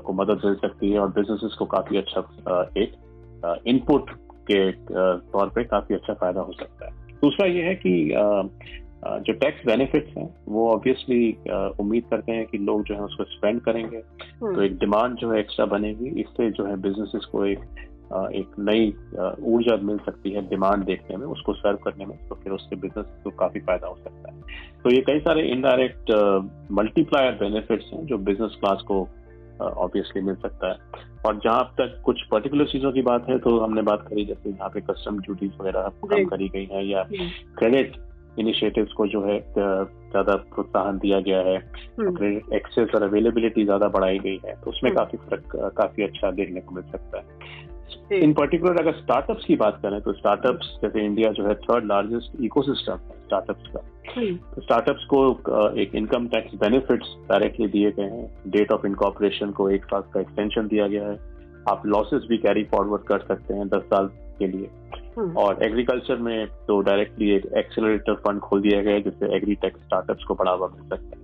को 0.04 0.12
मदद 0.12 0.44
मिल 0.44 0.54
सकती 0.54 0.90
है 0.90 0.99
और 0.99 1.08
बिजनेसेस 1.12 1.54
को 1.58 1.64
काफ़ी 1.68 1.99
अच्छा 1.99 2.61
एक 2.78 2.92
इनपुट 3.66 4.11
के 4.50 4.61
तौर 4.73 5.49
पे 5.49 5.64
काफ़ी 5.64 5.94
अच्छा 5.94 6.14
फ़ायदा 6.14 6.40
हो 6.40 6.52
सकता 6.52 6.87
है 6.87 7.18
दूसरा 7.23 7.46
ये 7.46 7.62
है 7.62 7.75
कि 7.75 7.94
जो 9.06 9.32
टैक्स 9.32 9.66
बेनिफिट्स 9.66 10.16
हैं 10.18 10.28
वो 10.49 10.68
ऑब्वियसली 10.70 11.30
उम्मीद 11.80 12.04
करते 12.11 12.32
हैं 12.32 12.46
कि 12.46 12.58
लोग 12.58 12.84
जो 12.84 12.94
है 12.94 13.00
उसको 13.02 13.25
स्पेंड 13.25 13.61
करेंगे। 13.61 13.96
हम्म। 13.96 14.54
तो 14.54 14.62
एक 14.62 14.78
डिमांड 14.78 15.16
जो 15.16 15.30
है 15.32 15.40
एक्स्ट्रा 15.40 15.66
बनेगी 15.66 16.20
इससे 16.20 16.50
जो 16.50 16.66
है 16.66 16.76
बिजनेसेस 16.82 17.25
को 17.32 17.44
एक 17.46 17.64
एक 18.14 18.54
नई 18.61 18.88
ऊर्जा 19.46 19.76
मिल 19.82 19.99
सकती 19.99 20.30
है 20.30 20.40
डिमांड 20.49 20.84
देखने 20.84 21.16
में 21.16 21.26
उसको 21.26 21.52
सर्व 21.54 21.76
करने 21.84 22.06
में 22.06 22.16
तो 22.28 22.34
फिर 22.34 22.52
उससे 22.52 22.76
बिज़नेस 22.76 23.06
को 23.25 23.30
काफ़ी 23.38 23.61
फ़ायदा 23.61 23.88
हो 23.88 23.96
सकता 23.96 24.32
है। 24.32 24.40
तो 24.84 24.90
ये 24.90 25.00
कई 25.00 25.20
सारे 25.20 25.42
इनडायरेक्ट 25.49 26.11
मल्टीप्लायर 26.73 27.32
बेनिफिट्स 27.32 27.92
हैं 27.92 28.04
जो 28.06 28.18
बिज़नेस 28.20 28.56
क्लास 28.61 28.82
को 28.82 29.00
ऑब्वियसली 29.61 30.23
मिल 30.23 30.34
सकता 30.37 30.70
है। 30.70 31.02
और 31.26 31.37
जहाँ 31.44 31.64
तक 31.78 32.00
कुछ 32.04 32.23
पर्टिकुलर 32.30 32.66
चीज़ों 32.66 32.92
की 32.92 33.02
बात 33.02 33.28
है 33.28 33.38
तो 33.38 33.58
हमने 33.61 33.82
बात 33.82 34.06
करी 34.08 34.25
जैसे 34.25 34.50
यहाँ 34.50 34.68
पे 34.68 34.80
कस्टम 34.80 35.18
ड्यूटीज़ 35.18 35.52
वगैरह 35.61 35.88
कम 36.04 36.25
करी 36.26 36.49
गई 36.49 36.64
है 36.73 36.87
या 36.87 37.02
क्रेडिट 37.58 37.96
इनिशिएटिव्स 38.38 38.93
को 38.93 39.07
जो 39.07 39.25
है 39.25 39.38
ज़्यादा 39.55 40.37
प्रोत्साहन 40.55 40.99
दिया 40.99 41.21
गया 41.21 41.38
है 41.38 41.59
क्रेडिट 42.00 42.43
हम्म। 42.43 42.57
एक्सेस 42.57 42.95
और 42.95 43.03
अवेलेबिलिटी 43.03 43.64
ज़्यादा 43.64 43.88
बढ़ाई 43.88 44.19
गई 44.19 44.41
है 44.47 44.55
तो 44.55 44.71
उसमें 44.71 44.91
हम्म। 44.91 44.99
काफ़ी 44.99 45.19
फ़र्क 45.19 45.73
काफ़ी 45.76 46.03
अच्छा 46.03 46.31
देखने 46.31 46.61
को 46.61 46.75
मिल 46.75 46.85
सकता 46.93 47.19
है 47.19 47.62
इन 48.12 48.33
पर्टिकुलर 48.33 48.81
अगर 48.81 48.93
स्टार्टअप्स 48.93 49.45
की 49.45 49.57
बात 49.57 49.79
करें 49.83 50.00
तो 50.00 50.12
स्टार्टअप्स 50.12 50.67
जैसे 50.83 51.05
इंडिया 51.05 51.31
जो 51.33 51.47
है 51.47 51.55
थर्ड 51.55 51.85
लार्जेस्ट 51.85 52.43
इकोसिस्टम 52.45 52.93
है 52.93 53.17
स्टार्टअप्स 53.25 53.71
का 53.71 53.81
हम्म। 54.17 54.37
तो 54.37 54.62
स्टार्टअप्स 54.62 55.05
को 55.05 55.21
एक 55.75 55.95
इनकम 55.95 56.26
टैक्स 56.29 56.55
बेनिफिट्स 56.55 57.14
डायरेक्टली 57.29 57.67
दिए 57.67 57.91
गए 57.91 58.11
हैं 58.11 58.50
डेट 58.50 58.73
ऑफ़ 58.73 58.87
इनकॉपरेशन 58.87 59.50
को 59.50 59.71
एक 59.71 59.85
साल 59.85 60.03
का 60.14 60.21
एक्सटेंशन 60.21 60.69
दिया 60.69 60.87
गया 60.87 61.09
है 61.09 61.19
आप 61.69 61.83
लॉसेस 61.87 62.26
भी 62.29 62.38
कैरी 62.38 62.64
फॉरवर्ड 62.64 63.03
कर 63.03 63.19
सकते 63.19 63.55
हैं 63.55 63.69
दस 63.69 63.83
साल 63.83 64.11
के 64.38 64.47
लिए। 64.47 64.69
और 65.18 65.62
एग्रीकल्चर 65.62 66.16
में 66.16 66.47
तो 66.68 66.80
डायरेक्टली 66.80 67.30
एक 67.30 67.47
एक्सेलरेटर 67.56 68.14
फंड 68.14 68.40
खोल 68.40 68.61
दिया 68.61 68.83
गया 68.83 68.94
है 68.94 69.00
जिससे 69.00 69.37
एग्री 69.37 69.54
टेक 69.54 69.76
स्टार्टअप्स 69.76 70.25
को 70.25 70.35
बढ़ावा 70.35 70.66
मिल 70.66 70.88
सकता 70.88 71.18
है। 71.18 71.23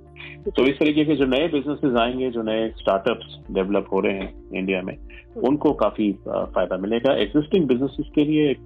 तो 0.56 0.66
इस 0.66 0.78
तरीके 0.78 1.04
के 1.04 1.16
जो 1.16 1.26
नए 1.26 1.48
बिजनेसेस 1.48 1.96
आएँगे 1.96 2.30
जो 2.30 2.42
नए 2.42 2.68
स्टार्टअप्स 2.70 3.38
डेवलप 3.50 3.86
हो 3.92 4.00
रहे 4.00 4.12
हैं 4.12 4.50
इंडिया 4.54 4.82
में 4.82 4.94
हम्म। 4.94 5.46
उनको 5.46 5.72
काफ़ी 5.72 6.12
फ़ायदा 6.28 6.76
मिलेगा। 6.76 7.12
एग्जिस्टिंग 7.12 7.66
बिजनेसेस 7.68 8.06
के 8.14 8.24
लिए 8.24 8.56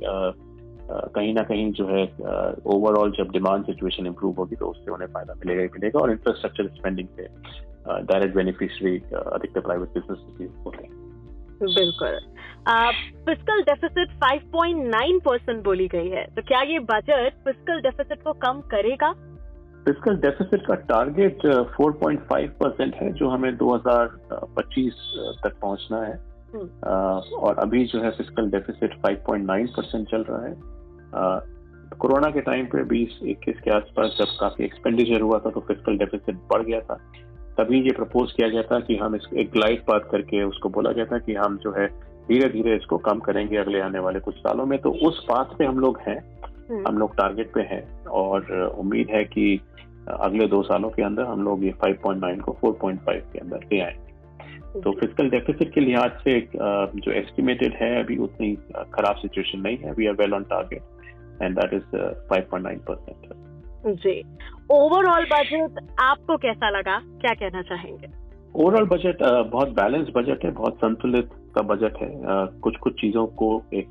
कहीं 0.90 1.34
ना 1.34 1.42
कहीं 1.42 1.72
जो 1.72 1.86
है 1.86 2.04
ओवरऑल 2.66 3.10
जब 3.10 3.30
डिमांड 3.30 3.64
सिचुएशन 3.64 4.06
इंप्रूव 4.06 4.34
होगी 4.34 4.56
तो 4.56 4.66
उससे 4.66 4.90
उन्हें 4.90 5.08
फ़ायदा 5.08 5.34
मिलेगा 5.34 5.62
ही 5.62 5.68
मिलेगा 5.68 6.00
और 6.00 6.10
इंफ्रास्ट्रक्चर 6.10 6.68
स्पेंडिंग 6.68 7.08
से 7.16 7.28
डायरेक्ट 8.02 8.34
बेनिफिशियरी 8.34 8.98
अधिकतर 9.14 9.60
प्राइवेट 9.60 9.88
बिज़नेस 9.88 10.48
होते 10.66 10.84
हैं। 10.84 10.92
बिल्कुल। 11.62 12.18
फ़िज़िकल 13.26 13.62
डेफिसिट 13.62 14.10
5.9 14.22 15.20
परसेंट 15.20 15.62
बोली 15.64 15.86
गई 15.88 16.08
है। 16.08 16.24
तो 16.26 16.42
क्या 16.42 16.60
ये 16.62 16.78
बजट 16.78 17.32
फ़िज़िकल 17.44 17.80
डेफिसिट 17.80 18.22
को 18.22 18.32
कम 18.32 18.60
करेगा? 18.60 19.12
फ़िज़िकल 19.86 20.16
डेफिसिट 20.16 20.66
का 20.66 20.74
टारगेट 20.74 21.46
4.5 21.76 22.48
परसेंट 22.60 22.94
है 22.94 23.12
जो 23.12 23.28
हमें 23.28 23.56
2025 23.56 25.00
तक 25.44 25.58
पहुँचना 25.62 26.00
है। 26.00 26.12
हम्म। 26.54 26.68
और 27.38 27.58
अभी 27.58 27.84
जो 27.84 28.02
है 28.02 28.10
फ़िज़िकल 28.10 28.50
डेफिसिट 28.50 29.00
5.9 29.02 29.66
परसेंट 29.76 30.08
चल 30.10 30.24
रहा 30.30 30.44
है। 30.46 30.54
कोरोना 31.98 32.30
के 32.30 32.40
टाइम 32.40 32.66
पे 32.66 32.84
बीस 32.84 33.18
इक्कीस 33.22 33.60
के 33.60 33.70
आसपास 33.70 34.16
जब 34.18 34.38
काफ़ी 34.40 34.64
एक्सपेंडिचर 34.64 35.20
हुआ 35.20 35.38
था 35.38 35.50
तो 35.50 35.60
फ़िज़िकल 35.60 35.98
डेफिसिट 35.98 36.36
बढ़ 36.52 36.62
गया 36.62 36.80
था। 36.80 36.94
तभी 37.58 37.80
ये 37.80 37.92
प्रपोज 37.92 38.32
किया 38.32 38.48
गया 38.48 38.62
था 38.62 38.80
कि 38.80 38.96
हम 38.96 39.14
इसको 39.16 39.36
एक 39.36 39.50
ग्लाइड 39.52 39.80
पाथ 39.80 40.10
करके 40.10 40.42
उसको 40.44 40.68
बोला 40.68 40.92
गया 40.92 41.04
था 41.04 41.18
कि 41.18 41.34
हम 41.34 41.58
जो 41.58 41.72
है 41.72 42.13
धीरे 42.28 42.48
धीरे 42.48 42.76
इसको 42.76 42.98
कम 42.98 43.18
करेंगे 43.18 43.56
अगले 43.56 43.80
आने 43.80 43.98
वाले 43.98 44.20
कुछ 44.20 44.34
सालों 44.34 44.66
में। 44.66 44.78
तो 44.78 44.90
उस 44.90 45.24
पाथ 45.24 45.56
पे 45.58 45.64
हम 45.64 45.78
लोग 45.78 45.98
हैं। 46.08 46.18
हम्म। 46.70 46.88
हम 46.88 46.98
लोग 46.98 47.14
टारगेट 47.16 47.52
पे 47.54 47.60
हैं 47.60 48.04
और 48.04 48.52
उम्मीद 48.78 49.08
है 49.10 49.24
कि 49.24 49.60
अगले 50.20 50.46
दो 50.46 50.62
सालों 50.62 50.90
के 50.90 51.02
अंदर 51.02 51.22
हम 51.22 51.42
लोग 51.42 51.64
ये 51.64 51.72
5.9 51.84 52.40
को 52.40 52.52
4.5 52.52 53.32
के 53.32 53.38
अंदर 53.38 53.56
ले 53.56 53.80
आएँगे। 53.80 54.80
तो 54.80 54.92
फ़िज़िकल 54.92 55.30
डेफिसिट 55.30 55.72
के 55.74 55.80
लिहाज 55.80 56.10
से 56.24 56.40
जो 56.56 57.12
एस्टिमेटेड 57.12 57.72
है 57.72 58.02
अभी 58.04 58.16
उतनी 58.16 58.54
खराब 58.94 59.16
सिचुएशन 59.16 59.60
नहीं 59.60 59.76
है। 59.76 59.92
We 59.92 60.06
are 60.06 60.14
well 60.14 60.34
on 60.34 60.42
target 60.44 61.42
and 61.42 61.58
that 61.60 61.74
is 61.74 61.96
5.9 62.30 62.78
percent 62.90 63.32
ji. 63.86 64.20
Overall 64.72 65.24
budget 65.24 65.86
आपको 66.02 66.36
कैसा 66.36 66.70
लगा? 66.70 66.98
क्या 66.98 67.34
कहना 67.34 67.62
चाहेंगे? 67.62 68.06
ओवरऑल 68.56 68.86
बजट 68.88 69.22
बहुत 69.50 69.68
बैलेंस 69.68 70.08
बजट 70.16 70.44
है 70.44 70.50
बहुत 70.50 70.76
संतुलित 70.76 71.30
का 71.54 71.62
बजट 71.64 72.02
है। 72.02 72.10
कुछ 72.60 72.76
कुछ 72.76 73.00
चीज़ों 73.00 73.26
को 73.34 73.50
एक 73.74 73.88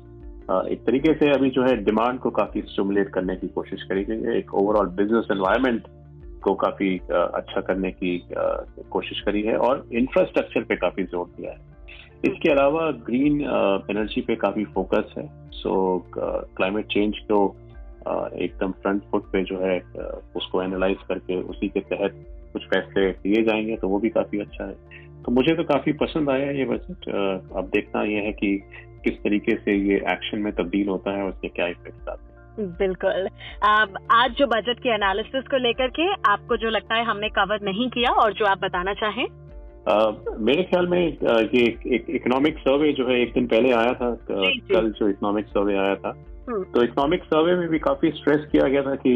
एक 0.70 0.80
तरीके 0.86 1.12
से 1.14 1.30
अभी 1.30 1.50
जो 1.50 1.62
है 1.62 1.76
डिमांड 1.84 2.18
को 2.20 2.30
काफ़ी 2.30 2.60
स्टिमुलेट 2.62 3.08
करने 3.08 3.36
की 3.36 3.48
कोशिश 3.48 3.82
करी 3.82 4.04
गई 4.04 4.22
है। 4.22 4.36
एक 4.38 4.54
ओवरऑल 4.54 4.86
बिज़नेस 4.96 5.28
एनवायरमेंट 5.32 5.86
को 6.42 6.54
काफ़ी 6.54 6.96
अच्छा 7.10 7.60
करने 7.60 7.90
की 7.92 8.16
कोशिश 8.90 9.20
करी 9.20 9.42
है 9.42 9.56
और 9.58 9.86
इंफ्रास्ट्रक्चर 9.92 10.64
पे 10.64 10.76
काफ़ी 10.76 11.04
ज़ोर 11.04 11.26
दिया 11.36 11.52
है। 11.52 11.72
इसके 12.24 12.50
अलावा 12.50 12.90
ग्रीन 13.06 13.40
एनर्जी 13.90 14.20
पे 14.20 14.34
काफ़ी 14.36 14.64
फोकस 14.74 15.14
है। 15.18 15.28
सो 15.52 15.74
क्लाइमेट 16.12 16.86
चेंज 16.86 17.18
को 17.30 17.44
एकदम 18.38 18.72
फ्रंट 18.82 19.02
फुट 19.10 19.30
पे 19.32 19.42
जो 19.42 19.58
है 19.60 19.78
उसको 20.36 20.62
एनालाइज 20.62 21.02
करके 21.08 21.40
उसी 21.42 21.68
के 21.68 21.80
तहत 21.92 22.24
कुछ 22.52 22.66
फैसले 22.66 23.08
लिए 23.08 23.42
जाएँगे 23.42 23.76
तो 23.76 23.88
वो 23.88 23.98
भी 23.98 24.08
काफ़ी 24.10 24.40
अच्छा 24.40 24.64
है। 24.64 24.76
तो 25.24 25.32
मुझे 25.32 25.54
तो 25.54 25.64
काफ़ी 25.64 25.92
पसंद 26.00 26.30
आया 26.30 26.50
ये 26.50 26.64
बजट। 26.64 27.08
अब 27.56 27.70
देखना 27.74 28.02
ये 28.04 28.20
है 28.20 28.32
कि 28.32 28.56
किस 29.04 29.14
तरीके 29.18 29.56
से 29.56 29.76
ये 29.88 29.96
एक्शन 30.12 30.38
में 30.38 30.52
तब्दील 30.52 30.88
होता 30.88 31.16
है 31.16 31.22
और 31.22 31.30
उसके 31.30 31.48
क्या 31.48 31.66
इफ़ेक्ट 31.66 32.08
आते 32.08 32.24
हैं। 32.24 32.68
बिल्कुल। 32.78 33.28
आज 34.14 34.34
जो 34.38 34.46
बजट 34.46 34.80
के 34.80 34.94
एनालिसिस 34.94 35.48
को 35.50 35.58
लेकर 35.58 35.88
के 35.90 36.12
आपको 36.32 36.56
जो 36.56 36.70
लगता 36.70 36.94
है 36.94 37.04
हमने 37.04 37.28
कवर 37.38 37.64
नहीं 37.64 37.88
किया 37.90 38.12
और 38.22 38.32
जो 38.32 38.44
आप 38.44 38.58
बताना 38.58 38.94
चाहें? 38.94 39.26
Uh, 39.84 40.12
मेरे 40.40 40.62
ख्याल 40.62 40.86
में 40.86 41.00
ये 41.00 41.64
एक 41.94 42.06
इकोनॉमिक 42.10 42.58
सर्वे 42.58 42.92
जो 42.92 43.08
है 43.08 43.20
एक 43.22 43.32
दिन 43.32 43.46
पहले 43.46 43.72
आया 43.72 43.92
था 43.92 44.10
कल 44.30 44.90
जो 44.90 45.08
इकोनॉमिक 45.08 45.46
सर्वे 45.46 45.76
आया 45.78 45.94
था। 45.94 46.12
हम्म। 46.48 46.62
तो 46.64 46.82
इकोनॉमिक 46.84 47.24
सर्वे 47.24 47.56
में 47.56 47.68
भी 47.68 47.78
काफ़ी 47.78 48.10
स्ट्रेस 48.10 48.46
किया 48.52 48.68
गया 48.68 48.82
था 48.82 48.94
कि 49.06 49.12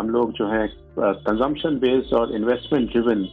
हम 0.00 0.10
लोग 0.10 0.32
जो 0.32 0.48
है 0.48 0.66
कंजम्पशन 0.98 1.78
बेस्ड 1.78 2.14
और 2.14 2.34
इन्वेस्टमेंट 2.36 2.90
ड्रिवन 2.92 3.24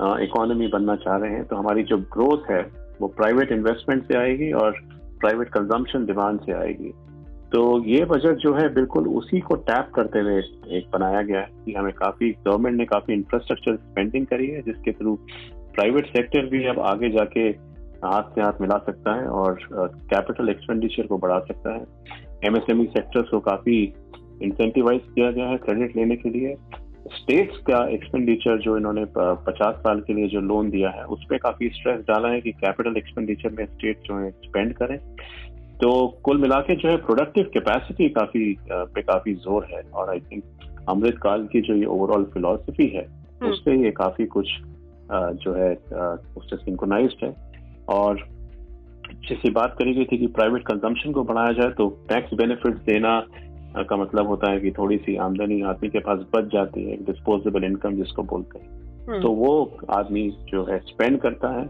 इकोनॉमी 0.00 0.66
बनना 0.66 0.96
चाह 0.96 1.16
रहे 1.16 1.32
हैं 1.32 1.44
तो 1.44 1.56
हमारी 1.56 1.82
जो 1.82 1.96
ग्रोथ 2.12 2.50
है, 2.50 2.60
वो 3.00 3.08
प्राइवेट 3.08 3.52
इन्वेस्टमेंट 3.52 4.02
से 4.04 4.18
आएगी 4.18 4.52
और 4.52 4.80
प्राइवेट 5.20 5.48
कंजम्पशन 5.48 6.06
डिमांड 6.06 6.40
से 6.40 6.52
आएगी। 6.52 6.92
तो 7.52 7.62
ये 7.84 8.04
बजट 8.04 8.36
जो 8.36 8.52
है, 8.54 8.72
बिल्कुल 8.74 9.08
उसी 9.08 9.40
को 9.40 9.54
टैप 9.56 9.90
करते 9.94 10.18
हुए 10.18 10.38
एक 10.78 10.88
बनाया 10.92 11.22
गया 11.22 11.40
है 11.40 11.50
कि 11.64 11.72
हमें 11.72 11.92
काफ़ी 11.92 12.30
गवर्नमेंट 12.46 12.76
ने 12.76 12.84
काफ़ी 12.84 13.14
इंफ्रास्ट्रक्चर 13.14 13.76
स्पेंडिंग 13.76 14.26
करी 14.26 14.46
है, 14.46 14.62
जिसके 14.62 14.92
थ्रू 14.92 15.14
प्राइवेट 15.74 16.06
सेक्टर 16.06 16.46
भी 16.46 16.64
अब 16.66 16.80
आगे 16.80 17.10
जाके 17.10 17.48
हाथ 18.04 18.34
से 18.34 18.42
हाथ 18.42 18.60
मिला 18.60 18.78
सकता 18.78 19.14
है 19.14 19.26
और 19.26 19.58
कैपिटल 20.10 20.48
एक्सपेंडिचर 20.48 21.06
को 21.06 21.18
बढ़ा 21.18 21.38
सकता 21.38 21.74
है। 21.74 21.86
एमएसएमई 22.44 22.86
सेक्टर्स 22.86 23.28
को 23.28 23.40
काफ़ी 23.40 23.82
इंसेंटिवाइज 24.42 25.00
किया 25.14 25.30
गया 25.30 25.46
है 25.46 25.56
क्रेडिट 25.56 25.96
लेने 25.96 26.16
के 26.16 26.30
लिए। 26.30 26.56
स्टेट्स 27.06 27.56
का 27.60 27.78
एक्सपेंडिचर 27.88 28.58
जो 28.58 28.76
इन्होंने 28.76 29.04
पचास 29.16 29.74
साल 29.76 30.00
के 30.00 30.14
लिए 30.14 30.28
जो 30.28 30.40
लोन 30.40 30.70
दिया 30.70 30.90
है 30.90 31.04
उस 31.06 31.24
पर 31.30 31.38
काफ़ी 31.38 31.68
स्ट्रेस 31.70 32.00
डाला 32.08 32.28
है 32.28 32.40
कि 32.40 32.52
कैपिटल 32.54 32.96
एक्सपेंडिचर 32.96 33.50
में 33.50 33.64
स्टेट 33.66 34.02
जो 34.02 34.18
है 34.18 34.30
स्पेंड 34.30 34.72
करें 34.74 34.98
तो 35.76 35.92
कुल 36.22 36.38
मिला 36.38 36.60
के 36.60 36.76
जो 36.76 36.88
है 36.88 36.96
प्रोडक्टिव 36.96 37.50
कैपेसिटी 37.54 38.08
काफ़ी 38.10 38.56
पे 38.70 39.02
काफ़ी 39.02 39.34
ज़ोर 39.36 39.66
है 39.72 39.82
और 39.92 40.10
आई 40.10 40.20
थिंक 40.22 40.44
अमृत 40.88 41.18
काल 41.22 41.46
की 41.46 41.60
जो 41.60 41.74
ये 41.74 41.84
ओवरऑल 41.86 42.24
फिलोसफी 42.34 42.86
है 42.86 43.04
हम्म। 43.04 43.50
उससे 43.50 43.76
ये 43.76 43.90
काफ़ी 43.92 44.26
कुछ 44.26 44.52
जो 45.12 45.54
है 45.54 45.72
उससे 46.36 46.56
सिंक्रोनाइज 46.56 47.16
है 47.22 47.34
और 47.88 48.26
जैसे 49.24 49.50
बात 49.50 49.74
करी 49.78 49.94
गई 49.94 50.04
थी 50.04 50.18
कि 50.18 50.26
प्राइवेट 50.32 50.62
कंजम्पशन 50.62 51.12
को 51.12 51.22
बढ़ाया 51.24 51.52
जाए 51.52 51.70
तो 51.70 51.88
टैक्स 52.08 52.34
बेनिफिट 52.34 52.74
देना 52.84 53.18
का 53.78 53.96
मतलब 53.96 54.26
होता 54.26 54.50
है 54.50 54.60
कि 54.60 54.70
थोड़ी 54.70 54.96
सी 54.96 55.16
आमदनी 55.16 55.60
आदमी 55.62 55.88
के 55.88 55.98
पास 55.98 56.18
बच 56.34 56.52
जाती 56.52 56.84
है 56.84 56.96
डिस्पोजेबल 57.04 57.64
इनकम 57.64 57.94
जिसको 57.94 58.22
बोलते 58.22 58.58
हैं। 58.58 58.68
हम्म। 59.08 59.20
तो 59.20 59.30
वो 59.30 59.78
आदमी 59.90 60.28
जो 60.48 60.64
है 60.64 60.78
स्पेंड 60.78 61.20
करता 61.20 61.48
है 61.50 61.64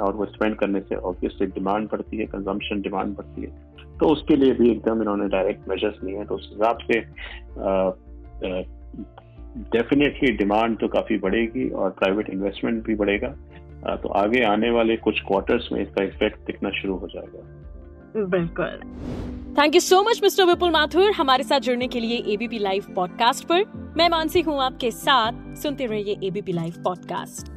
और 0.00 0.14
वो 0.14 0.26
स्पेंड 0.26 0.56
करने 0.56 0.80
से 0.80 0.94
ऑब्वियसली 0.94 1.46
डिमांड 1.46 1.88
बढ़ती 1.88 2.16
है 2.16 2.26
कंजम्पशन 2.26 2.80
डिमांड 2.80 3.14
बढ़ती 3.16 3.42
है। 3.42 3.96
तो 3.98 4.08
उसके 4.08 4.36
लिए 4.36 4.52
भी 4.52 4.70
एकदम 4.70 5.02
इन्होंने 5.02 5.28
डायरेक्ट 5.28 5.68
मेजर्स 5.68 6.02
लिए 6.04 6.16
हैं 6.16 6.26
तो 6.26 6.34
उस 6.34 6.50
हिसाब 6.52 6.78
से 6.82 7.00
डेफिनेटली 9.72 10.32
डिमांड 10.32 10.78
तो 10.78 10.88
काफ़ी 10.88 11.18
बढ़ेगी 11.18 11.68
और 11.70 11.90
प्राइवेट 11.90 12.30
इन्वेस्टमेंट 12.30 12.84
भी 12.84 12.94
बढ़ेगा। 12.94 13.28
तो 13.96 14.08
आगे 14.08 14.44
आने 14.44 14.70
वाले 14.70 14.96
कुछ 14.96 15.20
क्वार्टर्स 15.20 15.68
में 15.72 15.80
इसका 15.80 16.04
इफ़ेक्ट 16.04 16.46
दिखना 16.46 16.70
शुरू 16.70 16.94
हो 16.94 17.08
जाएगा। 17.08 18.26
बिल्कुल। 18.26 18.80
Thank 19.58 19.74
you 19.74 19.80
so 19.80 20.02
much 20.02 20.20
mister 20.22 20.44
Vipul 20.44 20.70
Mathur 20.70 21.12
हमारे 21.12 21.44
साथ 21.44 21.60
जुड़ने 21.60 21.88
के 21.88 22.00
लिए 22.00 22.16
एबीपी 22.32 22.58
लाइव 22.58 22.84
पॉडकास्ट 22.96 23.44
पर 23.44 23.64
मैं 23.96 24.08
मानसी 24.08 24.40
हूँ 24.40 24.60
आपके 24.62 24.90
साथ। 24.90 25.56
सुनते 25.62 25.86
रहिए 25.86 26.16
ABP 26.24 26.52
live 26.52 26.74
podcast 26.84 27.50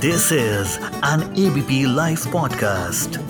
this 0.00 0.32
is 0.32 0.78
an 1.06 1.34
ABP 1.46 1.84
live 1.94 2.30
podcast 2.32 3.29